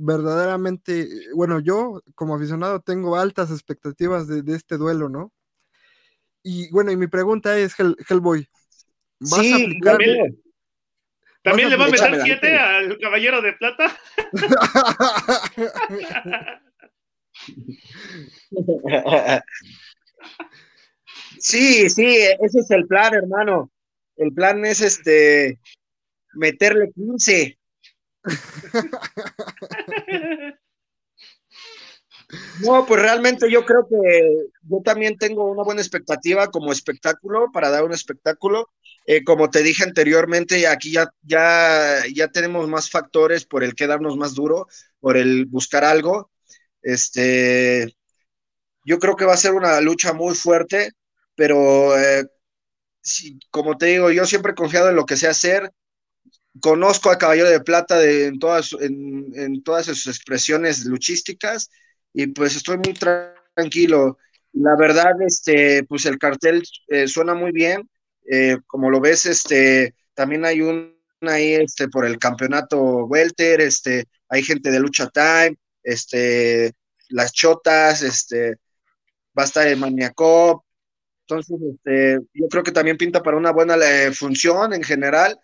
[0.00, 5.32] Verdaderamente, bueno, yo como aficionado tengo altas expectativas de, este duelo, ¿no?
[6.42, 7.74] Y bueno, y mi pregunta es,
[8.08, 8.48] Hellboy,
[9.18, 9.98] ¿vas a aplicar?
[11.48, 13.96] ¿También le va a meter 7 al Caballero de Plata?
[21.40, 23.70] Sí, sí, ese es el plan, hermano.
[24.16, 25.60] El plan es este
[26.34, 27.58] meterle 15.
[32.62, 37.70] No, pues realmente yo creo que yo también tengo una buena expectativa como espectáculo, para
[37.70, 38.70] dar un espectáculo.
[39.06, 44.16] Eh, como te dije anteriormente, aquí ya, ya, ya tenemos más factores por el quedarnos
[44.18, 44.66] más duro,
[45.00, 46.30] por el buscar algo.
[46.82, 47.96] Este,
[48.84, 50.92] yo creo que va a ser una lucha muy fuerte,
[51.34, 52.26] pero eh,
[53.50, 55.72] como te digo, yo siempre he confiado en lo que sé hacer.
[56.60, 61.70] Conozco a Caballero de Plata en, todas, en, en todas sus expresiones luchísticas
[62.12, 64.18] y pues estoy muy tranquilo.
[64.52, 67.88] La verdad, este, pues el cartel eh, suena muy bien
[68.30, 74.04] eh, como lo ves, este, también hay un ahí este, por el campeonato Welter, este,
[74.28, 76.72] hay gente de Lucha Time, este,
[77.08, 78.56] las chotas, este,
[79.36, 80.62] va a estar el Maniacop.
[81.26, 85.38] Entonces, este, yo creo que también pinta para una buena eh, función en general,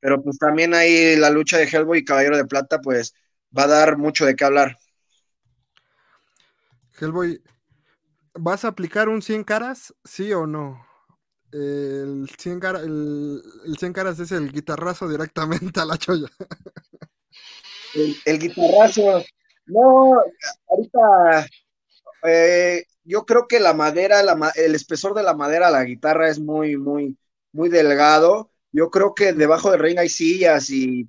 [0.00, 3.14] pero pues también ahí la lucha de Hellboy y Caballero de Plata, pues
[3.56, 4.76] va a dar mucho de qué hablar.
[7.00, 7.42] Hellboy,
[8.34, 9.94] ¿vas a aplicar un 100 caras?
[10.04, 10.86] ¿Sí o no?
[11.52, 16.28] el 100, el, caras es el guitarrazo directamente a la cholla.
[18.24, 19.24] El, guitarrazo.
[19.66, 20.20] No,
[20.68, 21.46] ahorita
[22.24, 24.20] eh, yo creo que la madera,
[24.56, 27.16] el espesor de la madera, la guitarra es muy, muy,
[27.52, 28.50] muy delgado.
[28.72, 31.08] Yo creo que debajo del ring hay sillas y,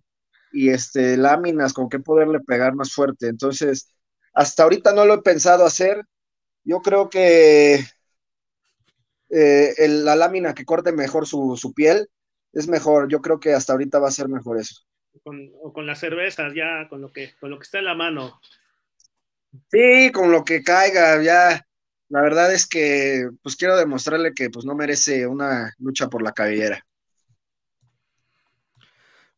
[0.54, 3.28] y este, láminas con que poderle pegar más fuerte.
[3.28, 3.90] Entonces,
[4.34, 6.06] hasta ahorita no lo he pensado hacer.
[6.64, 7.84] Yo creo que
[9.30, 12.10] eh, la lámina que corte mejor su, su, piel
[12.54, 13.10] es mejor.
[13.10, 14.84] Yo creo que hasta ahorita va a ser mejor eso.
[15.24, 17.96] Con, o con las cervezas, ya, con lo, que, con lo que está en la
[17.96, 18.40] mano.
[19.72, 21.66] Sí, con lo que caiga, ya.
[22.10, 26.32] La verdad es que pues quiero demostrarle que pues no merece una lucha por la
[26.32, 26.84] cabellera.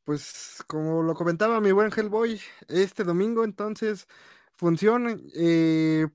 [0.05, 4.07] Pues como lo comentaba mi buen Hellboy, este domingo entonces
[4.61, 6.07] función, eh,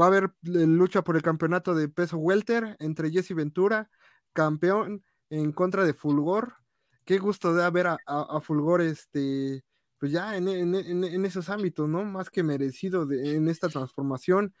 [0.00, 3.90] va a haber lucha por el campeonato de peso welter entre Jesse Ventura,
[4.32, 6.54] campeón en contra de Fulgor.
[7.04, 9.64] Qué gusto de ver a, Fulgor este,
[9.98, 12.04] pues ya en, esos ámbitos, ¿no?
[12.04, 14.54] Más que merecido en esta transformación.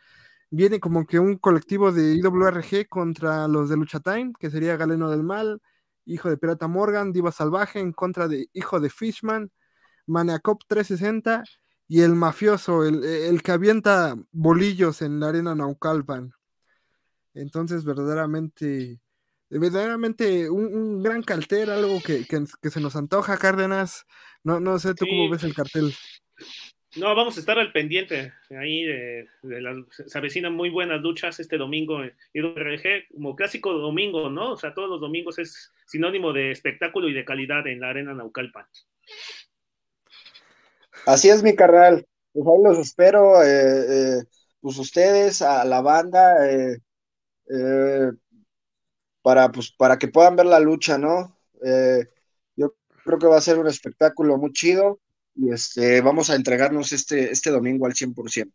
[0.50, 5.08] Viene como que un colectivo de IWRG contra los de Lucha Time, que sería Galeno
[5.10, 5.62] del Mal,
[6.06, 9.52] Hijo de Pirata Morgan, Diva Salvaje en contra de Hijo de Fishman,
[10.06, 11.44] Maniacop 360
[11.88, 16.32] y el mafioso, el, que avienta bolillos en la arena Naucalpan.
[17.34, 19.00] Entonces, verdaderamente,
[19.50, 22.24] verdaderamente un, gran cartel, algo que,
[22.70, 24.06] se nos antoja, Cárdenas.
[24.42, 25.92] No, no sé tú cómo ves el cartel.
[26.96, 29.26] No, vamos a estar al pendiente ahí de,
[29.88, 34.52] se avecinan muy buenas luchas este domingo en IWRG, como clásico domingo, ¿no?
[34.52, 38.12] O sea, todos los domingos es sinónimo de espectáculo y de calidad en la arena
[38.12, 38.66] Naucalpan.
[41.06, 42.06] Así es, mi carnal.
[42.32, 44.24] Pues ahí los espero, eh, eh,
[44.60, 46.78] pues ustedes, a la banda, eh,
[49.20, 51.38] para, pues, para que puedan ver la lucha, ¿no?
[52.56, 52.74] yo
[53.04, 54.98] creo que va a ser un espectáculo muy chido
[55.36, 58.50] y este, vamos a entregarnos este, este domingo al 100%.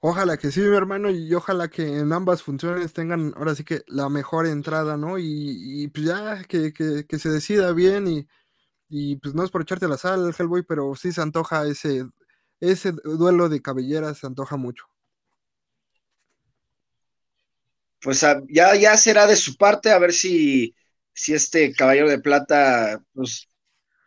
[0.00, 3.82] Ojalá que sí, mi hermano, y ojalá que en ambas funciones tengan ahora sí que
[3.86, 5.18] la mejor entrada, ¿no?
[5.18, 8.26] Y, pues ya que, que se decida bien y,
[8.94, 12.04] y pues no es por echarte la sal, Hellboy, pero sí se antoja ese,
[12.60, 14.84] ese duelo de cabelleras, se antoja mucho.
[18.02, 20.74] Pues ah, ya, ya será de su parte, a ver si,
[21.14, 23.48] si este caballero de plata pues,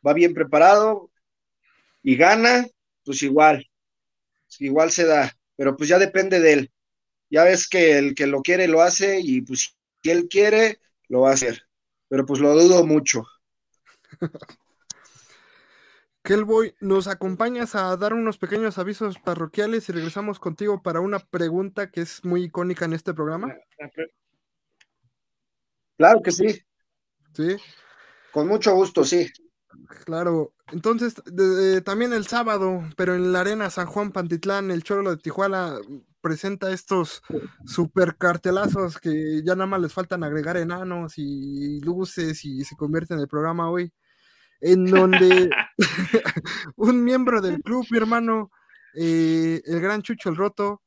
[0.05, 1.09] va bien preparado
[2.03, 2.67] y gana,
[3.03, 3.67] pues igual,
[4.59, 6.71] igual se da, pero pues ya depende de él.
[7.31, 11.21] Ya ves que el que lo quiere lo hace y pues si él quiere, lo
[11.21, 11.63] va a hacer,
[12.07, 13.23] pero pues lo dudo mucho.
[16.25, 21.91] Kelboy, ¿nos acompañas a dar unos pequeños avisos parroquiales y regresamos contigo para una pregunta
[21.91, 23.53] que es muy icónica en este programa?
[25.97, 26.63] Claro que sí.
[27.33, 27.57] Sí.
[28.33, 29.31] Con mucho gusto, sí.
[30.05, 30.55] Claro.
[30.71, 31.13] Entonces,
[31.83, 35.75] también el sábado, pero en la Arena San Juan Pantitlán, el Cholo de Tijuana
[36.21, 37.21] presenta estos
[37.67, 43.13] super cartelazos que ya nada más les faltan agregar enanos y luces y se convierte
[43.13, 43.93] en el programa hoy
[44.61, 45.49] en donde
[46.75, 48.51] un miembro del club, mi hermano,
[48.95, 50.81] eh, el gran Chucho el Roto,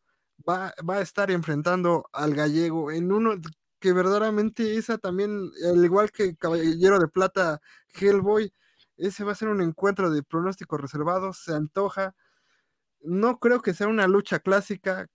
[0.49, 3.35] va, a estar enfrentando al gallego en uno
[3.81, 7.61] que verdaderamente esa también, al igual que Caballero de Plata
[7.95, 8.53] Hellboy,
[8.97, 12.15] ese va a ser un encuentro de pronósticos reservados, se antoja.
[13.01, 15.07] No creo que sea una lucha clásica,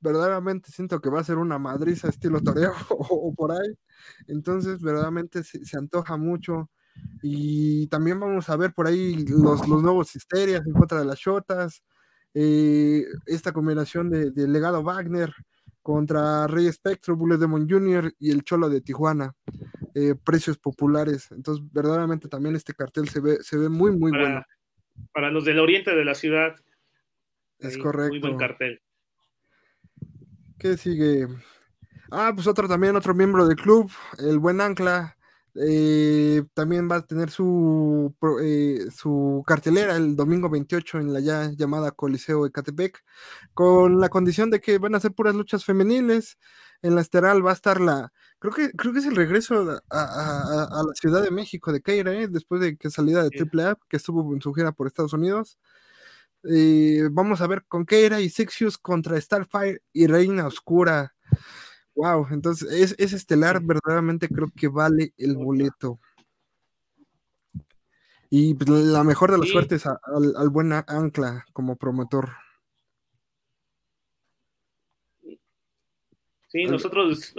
[0.00, 3.78] verdaderamente siento que va a ser una madriza estilo toreo o, por ahí.
[4.26, 6.70] Entonces, verdaderamente se antoja mucho.
[7.22, 11.18] Y también vamos a ver por ahí los, los nuevos Histerias en contra de las
[11.18, 11.82] Shotas.
[12.32, 15.32] Eh, esta combinación de, Legado Wagner
[15.82, 18.12] contra Rey Spectro, Bullet Demon Jr.
[18.18, 19.34] y el Cholo de Tijuana.
[19.94, 21.30] Eh, precios populares.
[21.32, 24.44] Entonces, verdaderamente también este cartel se ve, se ve muy, muy bueno.
[25.12, 26.54] Para los del oriente de la ciudad.
[27.58, 28.10] Es correcto.
[28.10, 28.80] Muy buen cartel.
[30.58, 31.26] ¿Qué sigue?
[32.10, 35.16] Ah, pues otro también, otro miembro del club, el buen Ancla,
[35.54, 41.50] eh, también va a tener su, eh, su cartelera el domingo 28 en la ya
[41.50, 43.02] llamada Coliseo de Catepec,
[43.54, 46.38] con la condición de que van a ser puras luchas femeniles.
[46.82, 48.10] En la esteral va a estar la.
[48.38, 52.28] Creo que, creo que es el regreso a, la Ciudad de México de Keira, ¿eh?
[52.28, 55.58] después de que salida de Triple A, que estuvo en su gira por Estados Unidos.
[57.10, 61.14] vamos a ver con Keira y Sixius contra Starfire y Reina Oscura.
[61.94, 65.98] Wow, entonces es, estelar, verdaderamente creo que vale el boleto.
[68.30, 69.98] Y pues, la mejor de las suertes al,
[70.36, 72.30] al, buen Ancla como promotor.
[76.48, 77.34] Sí, nosotros,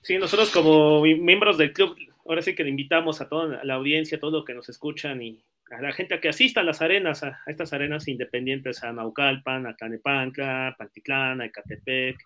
[0.00, 4.16] sí, nosotros como miembros del club, ahora sí que le invitamos a toda la audiencia,
[4.16, 6.80] a todo lo que nos escuchan y a la gente a que asista a las
[6.82, 12.16] arenas, a, estas arenas independientes, a Naucalpan, a Tlanepancla, Pantitlán, a Ecatepec,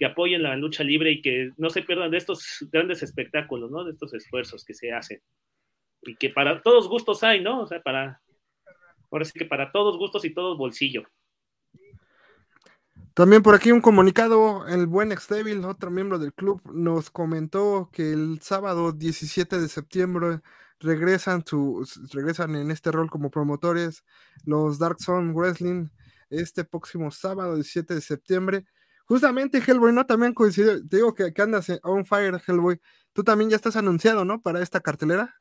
[0.00, 3.84] que apoyen la lucha libre y que no se pierdan de estos grandes espectáculos, ¿no?
[3.84, 5.20] De estos esfuerzos que se hacen.
[6.00, 7.60] Y que para todos gustos hay, ¿no?
[7.60, 8.22] O sea, para,
[9.10, 11.02] ahora sí que para todos gustos y todos bolsillo.
[13.12, 18.14] También por aquí un comunicado, el buen Exdevil, otro miembro del club, nos comentó que
[18.14, 20.40] el sábado 17 de septiembre
[20.78, 24.02] regresan, su, regresan en este rol como promotores
[24.46, 25.90] los Dark Zone Wrestling
[26.30, 28.64] este próximo sábado 17 de septiembre.
[29.10, 30.06] Justamente Hellboy, ¿no?
[30.06, 32.80] También coincidió, te digo que, que andas on fire, Hellboy.
[33.12, 34.40] Tú también ya estás anunciado, ¿no?
[34.40, 35.34] Para esta cartelera.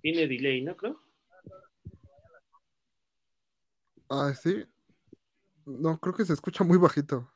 [0.00, 0.76] Tiene delay, ¿no?
[0.76, 0.98] Creo.
[4.08, 4.66] Ah, sí.
[5.66, 7.30] No, creo que se escucha muy bajito.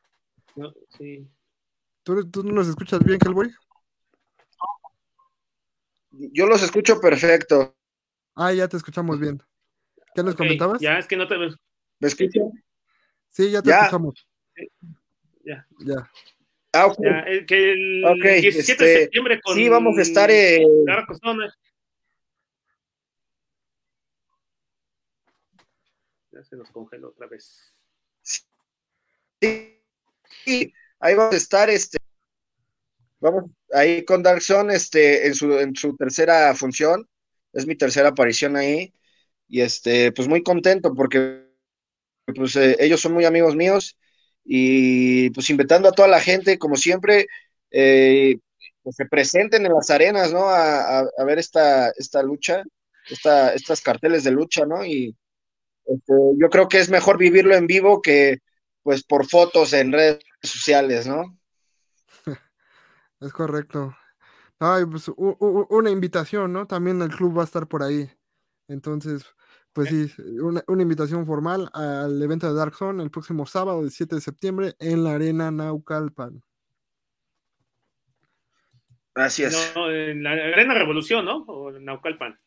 [0.55, 1.29] No, sí.
[2.03, 3.53] ¿Tú, ¿Tú, no nos escuchas bien, Hellboy?
[6.11, 7.77] Yo los escucho perfecto.
[8.35, 9.43] Ah, ya te escuchamos bien.
[10.15, 10.81] ¿Qué nos okay, comentabas?
[10.81, 11.57] Ya, es que no te ves.
[11.99, 12.51] ¿Me escuchan?
[13.29, 13.81] Sí, ya te Ya.
[13.81, 14.27] escuchamos.
[15.45, 15.67] Ya.
[15.81, 16.11] Ya.
[16.73, 16.97] Ah, ok.
[17.03, 19.55] ya eh, que el Ok, 17 de este, septiembre con.
[19.55, 20.65] Sí, vamos a estar eh.
[26.33, 27.76] Ya se nos congeló otra vez.
[29.41, 31.99] Sí, ahí vamos a estar, este,
[33.21, 37.09] vamos ahí con Dark Zone, este, en su, en su tercera función,
[37.53, 38.93] es mi tercera aparición ahí,
[39.49, 41.47] y este, pues muy contento porque,
[42.37, 43.99] pues, eh, ellos son muy amigos míos,
[44.45, 47.27] y pues invitando a toda la gente, como siempre,
[47.71, 48.39] eh,
[48.83, 50.49] pues se presenten en las arenas, ¿no?
[50.49, 52.63] A, a, a ver esta, esta lucha,
[53.11, 54.85] esta, estas carteles de lucha, ¿no?
[54.85, 55.17] Y
[55.87, 58.39] este, yo creo que es mejor vivirlo en vivo que
[58.87, 61.37] pues por fotos en redes sociales, ¿no?
[63.21, 63.97] Es correcto.
[64.61, 66.69] Ay, pues u- u- una invitación, ¿no?
[66.69, 68.09] También el club va a estar por ahí.
[68.69, 69.25] Entonces,
[69.73, 70.09] pues sí,
[70.41, 74.21] una, una invitación formal al evento de Dark Zone el próximo sábado, el 7 de
[74.21, 76.41] septiembre, en la Arena Naucalpan.
[79.75, 81.39] No, en la Arena Revolución, ¿no?
[81.49, 82.39] O en Naucalpan.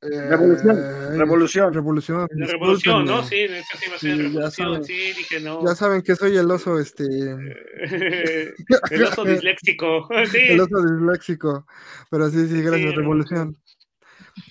[0.00, 1.74] Revolución, Eh, revolución.
[1.74, 2.28] Revolución.
[2.30, 3.24] La Revolución, ¿no?
[3.24, 4.50] Sí, en esta sí va a ser Sí, ya Revolución.
[4.72, 4.84] saben.
[4.84, 5.66] Sí, dije no.
[5.66, 7.04] Ya saben que soy el oso, este,
[8.90, 10.08] el oso disléxico.
[10.30, 11.66] Sí, el oso disléxico.
[12.10, 13.56] Pero sí, sí, gracias, Sí, Revolución.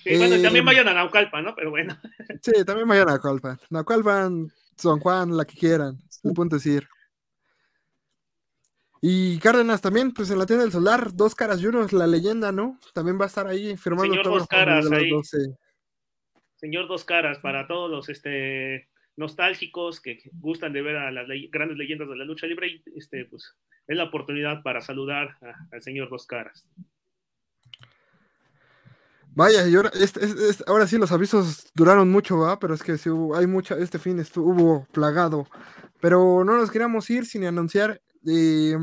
[0.03, 1.55] sí, bueno, Eh, también vayan a Naucalpan, ¿no?
[1.55, 1.97] Pero bueno.
[2.41, 3.57] Sí, también vayan a Naucalpan.
[3.69, 5.97] Naucalpan, San Juan, la que quieran.
[6.23, 6.87] El punto es ir.
[9.09, 12.51] Y Cárdenas también, pues en la tienda del solar, dos caras y uno, la leyenda,
[12.51, 12.77] ¿no?
[12.93, 15.09] También va a estar ahí firmando Señor autógrafos Dos Caras ahí.
[15.09, 15.37] 12.
[16.57, 21.77] Señor Dos Caras, para todos los este, nostálgicos que gustan de ver a las grandes
[21.77, 23.55] leyendas de la lucha libre, este, pues,
[23.87, 25.37] es la oportunidad para saludar
[25.71, 26.67] al señor Dos Caras.
[29.35, 32.59] Vaya, y ahora, este- este- este- ahora sí los avisos duraron mucho, ¿va?
[32.59, 35.47] Pero es que sí hubo, hay mucha, este fin estuvo plagado.
[36.01, 38.77] Pero no nos queríamos ir sin anunciar eh,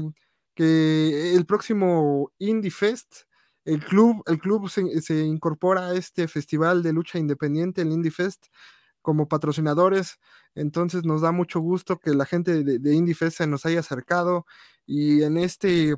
[0.55, 3.23] que el próximo Indie Fest,
[3.65, 8.11] el club, el club se, se incorpora a este festival de lucha independiente, el Indie
[8.13, 8.47] Fest,
[9.03, 10.19] como patrocinadores.
[10.55, 13.81] Entonces nos da mucho gusto que la gente de, de Indie Fest se nos haya
[13.81, 14.47] acercado
[14.87, 15.95] y en este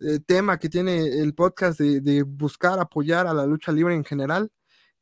[0.00, 4.50] eh, tema que tiene el podcast de, buscar apoyar a la lucha libre en general.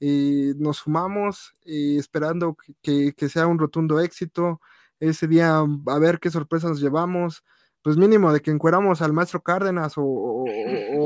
[0.01, 4.61] eh, nos sumamos eh, esperando que, que sea un rotundo éxito.
[5.01, 7.44] Ese día a ver qué sorpresas nos llevamos.
[7.82, 10.44] Pues mínimo de que encueramos al maestro Cárdenas o,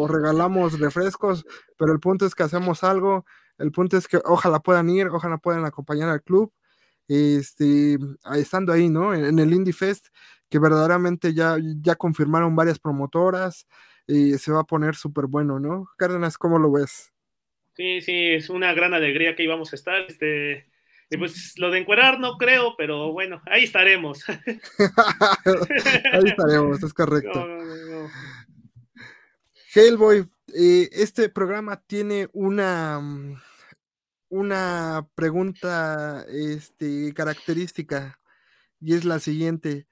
[0.08, 1.44] regalamos refrescos,
[1.76, 3.26] pero el punto es que hacemos algo,
[3.58, 6.54] el punto es que ojalá puedan ir, ojalá puedan acompañar al club,
[7.06, 7.98] este,
[8.34, 9.12] estando ahí, ¿no?
[9.12, 10.06] En, en el Indie Fest,
[10.48, 13.66] que verdaderamente ya, ya confirmaron varias promotoras
[14.06, 15.88] y se va a poner súper bueno, ¿no?
[15.98, 17.12] Cárdenas, ¿cómo lo ves?
[17.74, 20.00] Sí, sí, es una gran alegría que íbamos a estar.
[20.08, 20.69] Este,
[21.10, 24.24] y pues lo de encuerar no creo, pero bueno, ahí estaremos.
[24.28, 27.46] ahí estaremos, es correcto.
[27.46, 28.10] No, no.
[29.74, 33.00] Hellboy, eh, este programa tiene una,
[34.28, 38.20] una pregunta este, característica
[38.80, 39.88] y es la siguiente.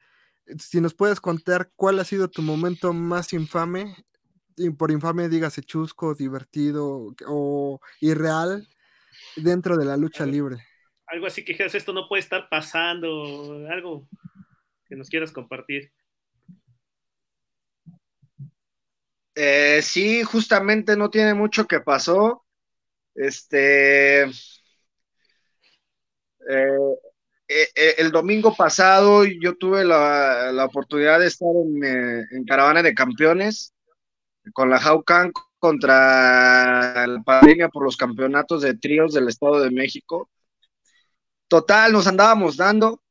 [0.59, 3.97] Si nos puedes contar cuál ha sido tu momento más infame,
[4.57, 8.69] y por infame dígase chusco, divertido o irreal
[9.37, 10.68] dentro de la lucha libre.
[11.11, 14.07] Algo así que esto no puede estar pasando, algo
[14.87, 15.91] que nos quieras compartir.
[19.35, 22.45] Eh, sí, justamente no tiene mucho que pasó.
[23.15, 24.25] Este.
[24.25, 24.31] eh,
[27.49, 33.75] eh, el domingo pasado yo tuve la, oportunidad de estar en, Caravana de Campeones
[34.53, 40.29] con la Haucan contra la pandemia por los campeonatos de tríos del Estado de México.
[41.49, 43.03] Total, nos andábamos dando.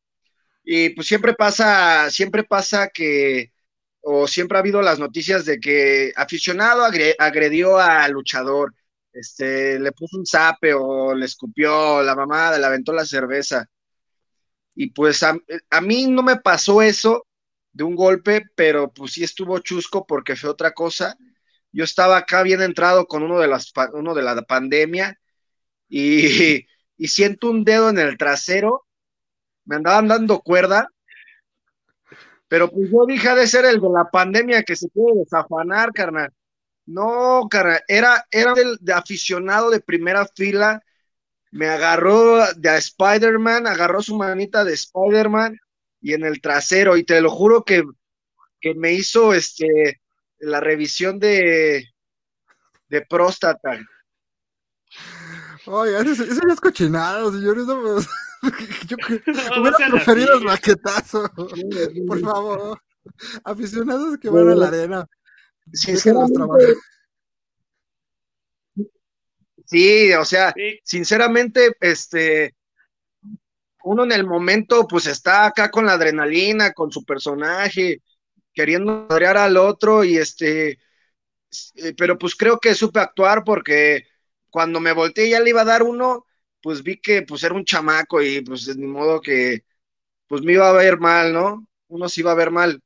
[0.64, 3.54] Y pues siempre pasa, siempre pasa que,
[4.02, 6.84] o siempre ha habido las noticias de que aficionado
[7.20, 8.76] agredió al luchador,
[9.14, 13.68] este, le puso un zape o le escupió la mamada, le aventó la cerveza.
[14.76, 15.34] Y pues a,
[15.82, 17.26] mí no me pasó eso
[17.72, 21.18] de un golpe, pero pues sí estuvo chusco porque fue otra cosa.
[21.72, 25.20] Yo estaba acá bien entrado con uno de, las, uno de la pandemia
[25.90, 26.68] y,
[26.98, 28.86] y siento un dedo en el trasero,
[29.66, 30.90] me andaban dando cuerda,
[32.48, 36.32] pero pues yo dije de ser el de la pandemia que se puede desafanar, carnal.
[36.86, 40.82] No, carnal, era, era el de aficionado de primera fila
[41.52, 45.58] me agarró de Spider-Man, agarró su manita de Spider-Man
[46.02, 47.84] y en el trasero, y te lo juro que,
[48.76, 50.02] me hizo este
[50.40, 51.86] la revisión de,
[52.90, 53.80] de próstata.
[55.68, 57.66] Oye, eso, eso ya es cochinado, señores.
[58.88, 58.98] yo
[59.60, 61.30] hubiera preferido el maquetazo.
[62.08, 62.82] Por favor.
[63.44, 65.08] Aficionados que van a la arena.
[65.74, 66.32] Sí, es que los
[69.66, 70.54] Sí, o sea,
[70.84, 72.56] sinceramente, este,
[73.84, 78.02] uno en el momento, pues está acá con la adrenalina, con su personaje,
[78.54, 80.80] queriendo madrear al otro, y este,
[81.76, 84.08] eh, pero pues creo que supe actuar porque
[84.50, 86.26] cuando me volteé ya le iba a dar uno,
[86.62, 89.64] pues vi que pues era un chamaco y pues de ni modo que
[90.28, 91.68] pues me iba a ver mal, ¿no?
[91.88, 92.82] Uno se iba a ver mal.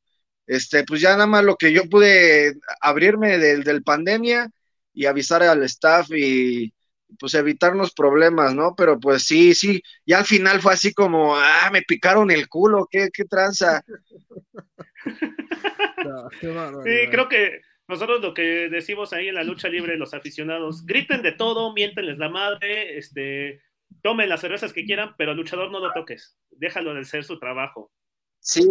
[0.48, 4.52] Este, pues ya nada más lo que yo pude abrirme del, del pandemia,
[4.94, 6.74] y avisar al staff y
[7.20, 8.74] pues evitarnos problemas, ¿no?
[8.76, 12.88] Pero pues sí, sí, y al final fue así como, ah, me picaron el culo,
[12.90, 13.84] qué, qué tranza.
[16.84, 21.22] sí, creo que nosotros lo que decimos ahí en la lucha libre, los aficionados, griten
[21.22, 23.62] de todo, miéntenles la madre, este,
[24.02, 27.40] tomen las cervezas que quieran, pero al luchador no lo toques, déjalo de ser su
[27.40, 27.92] trabajo.
[28.40, 28.66] Sí.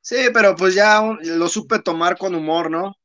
[0.00, 2.96] Sí, pero pues ya lo supe tomar con humor, ¿no?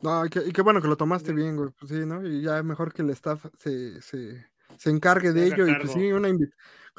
[0.00, 1.70] No, y qué, bueno que lo tomaste bien, güey.
[1.78, 2.24] Pues sí, ¿no?
[2.24, 5.66] Y ya mejor que el staff se, se, se encargue de ello.
[5.66, 6.28] Y pues sí, una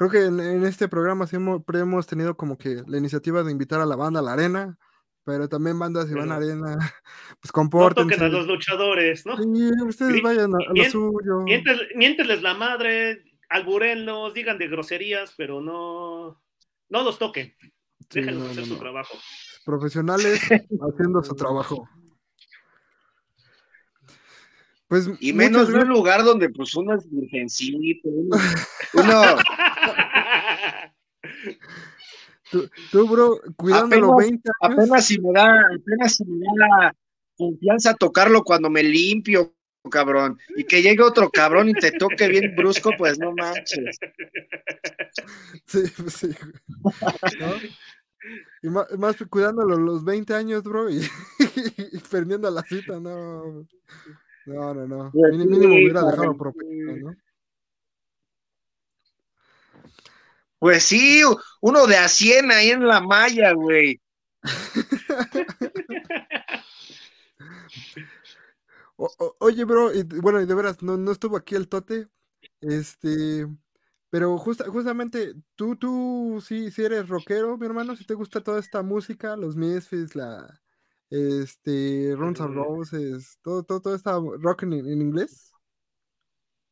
[0.00, 3.86] creo que en, este programa siempre hemos tenido como que la iniciativa de invitar a
[3.86, 4.78] la banda a la arena,
[5.24, 6.78] pero también bandas si van a arena,
[7.40, 8.06] pues comporten.
[8.06, 9.36] No toquen a los luchadores, ¿no?
[9.36, 11.44] Sí, ustedes vayan a, lo suyo.
[11.94, 16.42] Miéntenles la madre, alburenlos, digan de groserías, pero no,
[16.88, 17.54] no los toquen.
[18.08, 19.18] Déjenlos hacer su trabajo.
[19.66, 20.40] Profesionales
[20.80, 21.86] haciendo su trabajo.
[24.90, 29.22] Pues, y menos en un lugar donde pues uno es virgencito, uno...
[32.90, 36.96] tú, bro, cuidándolo apenas, 20 Apenas si me da, apenas si me da la
[37.36, 39.54] confianza tocarlo cuando me limpio,
[39.92, 40.36] cabrón.
[40.56, 43.96] Y que llegue otro cabrón y te toque bien brusco, pues no manches.
[45.66, 46.30] Sí, pues sí.
[48.60, 51.00] Y más, más, cuidándolo los 20 años, bro, y,
[51.92, 53.68] y perdiendo la cita, no.
[54.50, 55.10] No, no, no.
[55.12, 57.14] Pues mínimo, hubiera dejado ¿no?
[60.58, 61.22] Pues sí,
[61.60, 64.00] uno de a 100 ahí en la malla, güey.
[69.38, 72.08] oye, bro, y, bueno, y de veras, no, no estuvo aquí el tote.
[72.60, 73.46] Este,
[74.10, 78.82] pero justamente, tú, tú sí, sí eres rockero, mi hermano, si te gusta toda esta
[78.82, 80.60] música, los Misfits, la,
[81.10, 85.52] este, Runs and Roses, todo, todo, todo está rock en, inglés.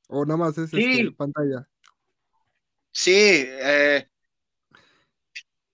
[0.09, 1.68] ¿O nada más es este, pantalla?
[2.93, 4.09] Sí, eh,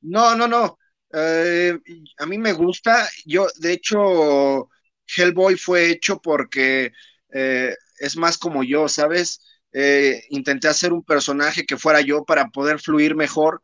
[0.01, 0.79] no, no, no.
[1.13, 1.79] Eh,
[2.19, 3.09] a mí me gusta.
[3.25, 4.69] Yo, de hecho,
[5.07, 6.93] Hellboy fue hecho porque
[7.33, 9.41] eh, es más como yo, ¿sabes?
[10.31, 13.61] intenté hacer un personaje que fuera yo para poder fluir mejor,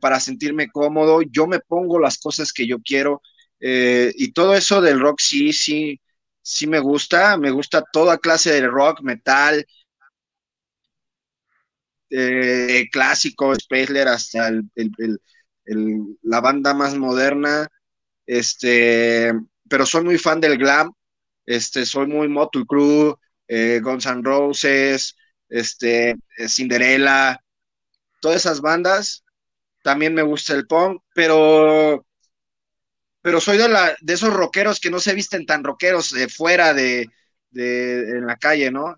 [0.00, 1.22] para sentirme cómodo.
[1.22, 3.20] Yo me pongo las cosas que yo quiero.
[3.60, 6.00] Eh, y todo eso del rock sí, sí,
[6.42, 9.66] sí me gusta, me gusta toda clase de rock, metal,
[12.10, 14.50] eh, clásico, Spessler, hasta
[16.22, 17.68] la banda más moderna,
[18.26, 19.32] este,
[19.68, 20.92] pero soy muy fan del glam,
[21.46, 23.16] este, soy muy Motul Crew,
[23.48, 25.16] eh, Guns N' Roses,
[25.48, 26.16] este,
[26.48, 27.38] Cinderella,
[28.20, 29.24] todas esas bandas,
[29.82, 32.06] también me gusta el punk, pero
[33.22, 36.74] pero soy de, la, de esos rockeros que no se visten tan rockeros de fuera
[36.74, 37.08] de,
[37.50, 38.96] de en la calle, ¿no?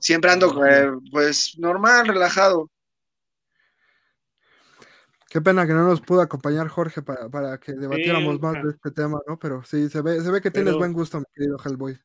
[0.00, 2.70] siempre ando eh, pues normal, relajado.
[5.28, 9.18] Qué pena que no nos pudo acompañar Jorge para, que debatiéramos más de este tema,
[9.26, 9.36] ¿no?
[9.38, 11.98] Pero sí, se ve, se ve que tienes buen gusto, mi querido Hellboy.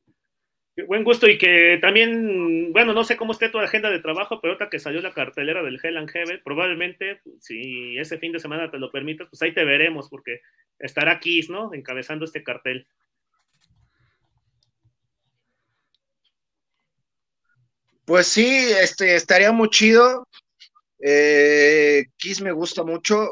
[0.88, 4.54] Buen gusto y que también, bueno, no sé cómo esté tu agenda de trabajo, pero
[4.54, 8.70] ahorita que salió la cartelera del Hell and Heaven, probablemente, si ese fin de semana
[8.70, 10.42] te lo permites, pues ahí te veremos, porque
[10.78, 11.74] estará Kiss, ¿no?
[11.74, 12.88] Encabezando este cartel.
[18.06, 20.28] Pues sí, este, estaría muy chido.
[21.00, 23.30] Eh, Kiss me gusta mucho,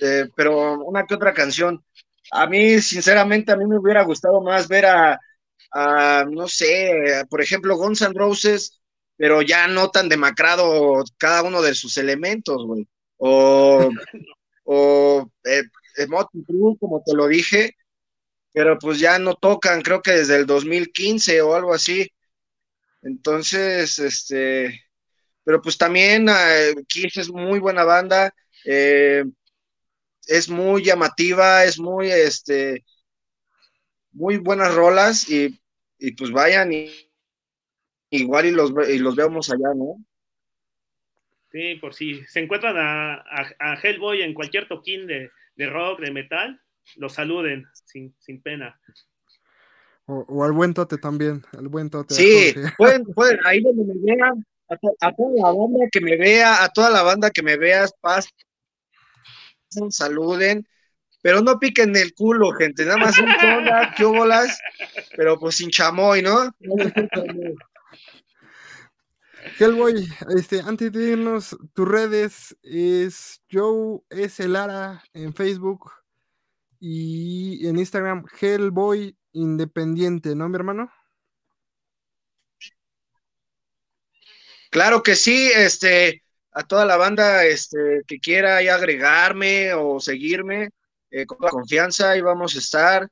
[0.00, 1.84] eh, pero una que otra canción.
[2.32, 5.20] A mí, sinceramente, a mí me hubiera gustado más ver a
[6.30, 8.80] no sé, por ejemplo, Guns N' Roses,
[9.16, 12.88] pero ya no tan demacrado cada uno de sus elementos, güey.
[13.18, 13.90] O,
[14.64, 15.62] o eh,
[16.78, 17.76] como te lo dije,
[18.52, 22.10] pero pues ya no tocan, creo que desde el 2015 o algo así.
[23.02, 24.82] Entonces, este,
[25.44, 28.34] pero pues también eh, Kiss es muy buena banda,
[28.64, 29.24] eh,
[30.26, 32.84] es muy llamativa, es muy, este,
[34.12, 35.60] muy buenas rolas y
[36.00, 36.90] y pues vayan y
[38.10, 40.02] igual y los, y los veamos allá, ¿no?
[41.52, 43.22] Sí, por si se encuentran a,
[43.58, 45.30] a, Hellboy en cualquier toquín de,
[45.68, 46.60] rock, de metal,
[46.96, 48.80] los saluden sin, pena.
[50.06, 52.14] O, al buen tote también, al buen tote.
[52.14, 56.68] Sí, pueden, pueden, ahí donde me vean, a, toda la banda que me vea, a
[56.68, 58.30] toda la banda que me veas, pasen,
[59.90, 60.66] saluden
[61.22, 64.58] pero no piquen el culo, gente, nada más un onda, qué bolas,
[65.16, 66.54] pero pues sin chamoy, ¿no?
[69.58, 74.46] Hellboy, este, antes de irnos, tus redes es Joe S.
[74.48, 75.90] Lara en Facebook
[76.78, 80.92] y en Instagram Hellboy Independiente, ¿no, mi hermano?
[84.70, 90.70] Claro que sí, este, a toda la banda este, que quiera agregarme o seguirme,
[91.10, 93.08] eh, con confianza, ahí vamos a estar.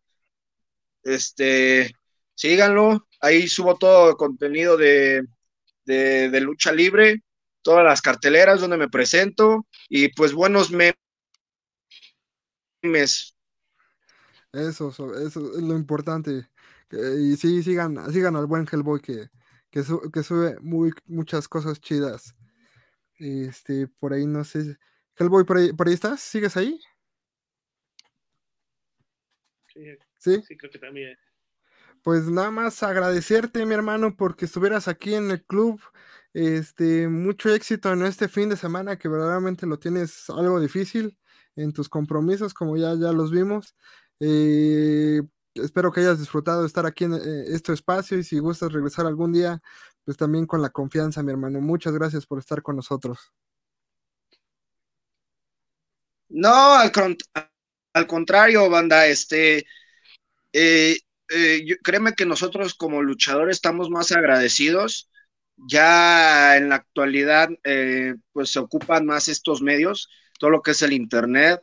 [1.02, 1.92] Este,
[2.34, 5.26] síganlo, ahí subo todo el contenido de,
[6.40, 7.22] lucha libre,
[7.62, 10.94] todas las carteleras donde me presento y pues buenos memes.
[14.52, 16.48] Eso, eso es lo importante.
[16.90, 19.28] Y sí, sigan, sigan al buen Hellboy que,
[19.70, 22.34] que, sube muy, muchas cosas chidas.
[23.18, 24.78] Este, por ahí no sé.
[25.16, 26.20] Hellboy, ¿por ahí, ¿por ahí estás?
[26.20, 26.80] ¿Sigues ahí?
[30.18, 31.16] Sí, sí, creo que también.
[32.02, 35.80] Pues nada más agradecerte, mi hermano, porque estuvieras aquí en el club.
[36.34, 41.18] Este, mucho éxito en este fin de semana, que verdaderamente lo tienes algo difícil
[41.56, 43.74] en tus compromisos, como ya, ya los vimos.
[44.20, 45.22] Eh,
[45.54, 49.06] espero que hayas disfrutado de estar aquí en eh, este espacio y si gustas regresar
[49.06, 49.60] algún día,
[50.04, 51.60] pues también con la confianza, mi hermano.
[51.60, 53.32] Muchas gracias por estar con nosotros.
[56.30, 56.92] No, al,
[57.92, 59.66] al contrario, banda, este,
[60.52, 60.98] eh,
[61.30, 65.10] eh, créeme que nosotros como luchadores estamos más agradecidos.
[65.56, 70.08] Ya en la actualidad, eh, pues se ocupan más estos medios,
[70.38, 71.60] todo lo que es el Internet.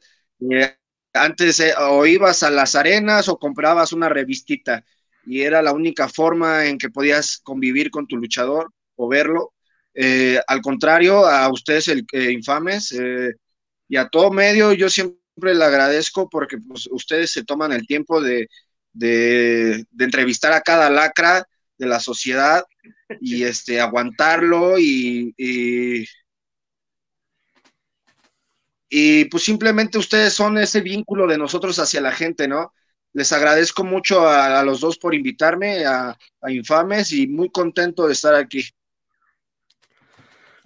[1.14, 4.84] antes o ibas a las arenas o comprabas una revistita
[5.26, 9.54] y era la única forma en que podías convivir con tu luchador o verlo.
[10.48, 12.94] al contrario, a ustedes, el, infames,
[13.88, 18.22] y a todo medio, yo siempre le agradezco porque pues, ustedes se toman el tiempo
[18.22, 18.48] de,
[20.00, 21.46] entrevistar a cada lacra
[21.78, 22.64] de la sociedad
[23.20, 25.34] y este aguantarlo y,
[28.90, 32.74] y, pues simplemente ustedes son ese vínculo de nosotros hacia la gente, ¿no?
[33.14, 38.14] Les agradezco mucho a, los dos por invitarme a, a Infames y muy contento de
[38.14, 38.64] estar aquí.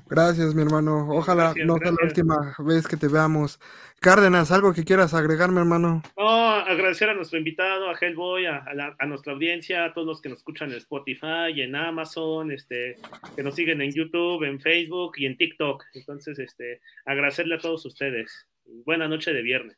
[0.10, 1.08] Gracias, mi hermano.
[1.10, 3.60] Ojalá no sea la última vez que te veamos.
[4.00, 6.02] Cárdenas, ¿algo que quieras agregar, mi hermano?
[6.18, 8.64] No, agradecer a nuestro invitado, a Hellboy, a,
[8.98, 12.96] a, nuestra audiencia, a todos los que nos escuchan en Spotify, en Amazon, este,
[13.36, 15.84] que nos siguen en YouTube, en Facebook y en TikTok.
[15.94, 18.48] Entonces, este, agradecerle a todos ustedes.
[18.86, 19.78] Buena noche de viernes.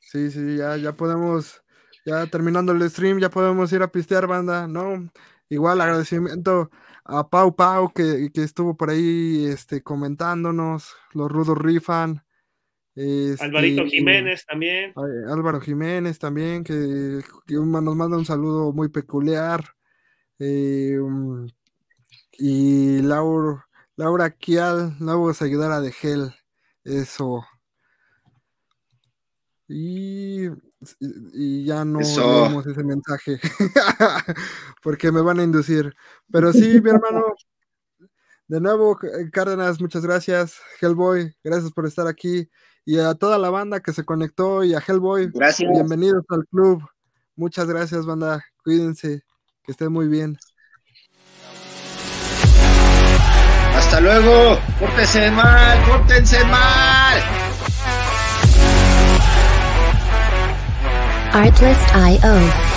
[0.00, 1.62] Sí, sí, ya, ya podemos,
[2.06, 5.10] ya terminando el stream, ya podemos ir a pistear, banda, ¿no?
[5.50, 6.70] Igual agradecimiento
[7.04, 12.24] a Pau Pau que, estuvo por ahí este, comentándonos, los rudos rifan.
[12.94, 14.92] Este, Alvarito Jiménez también.
[15.28, 19.64] Álvaro Jiménez también, que, nos manda un saludo muy peculiar.
[20.38, 21.48] Eh, um,
[22.32, 26.34] y Laura, Laura Kial, nuevo seguidora de Gel.
[26.84, 27.44] Eso.
[29.68, 30.48] Y,
[31.00, 33.38] y ya no leemos ese mensaje
[34.82, 35.94] porque me van a inducir.
[36.30, 37.34] Pero sí, mi hermano,
[38.48, 38.98] De nuevo,
[39.32, 40.60] Cárdenas, muchas gracias.
[40.80, 42.48] Hellboy, gracias por estar aquí.
[42.84, 45.70] Y a toda la banda que se conectó y a Hellboy, gracias.
[45.72, 46.82] bienvenidos al club.
[47.36, 48.44] Muchas gracias, banda.
[48.64, 49.22] Cuídense,
[49.62, 50.36] que estén muy bien.
[53.74, 54.58] Hasta luego.
[54.78, 57.01] Córtense mal, córtense mal.
[61.32, 62.71] Artlist.io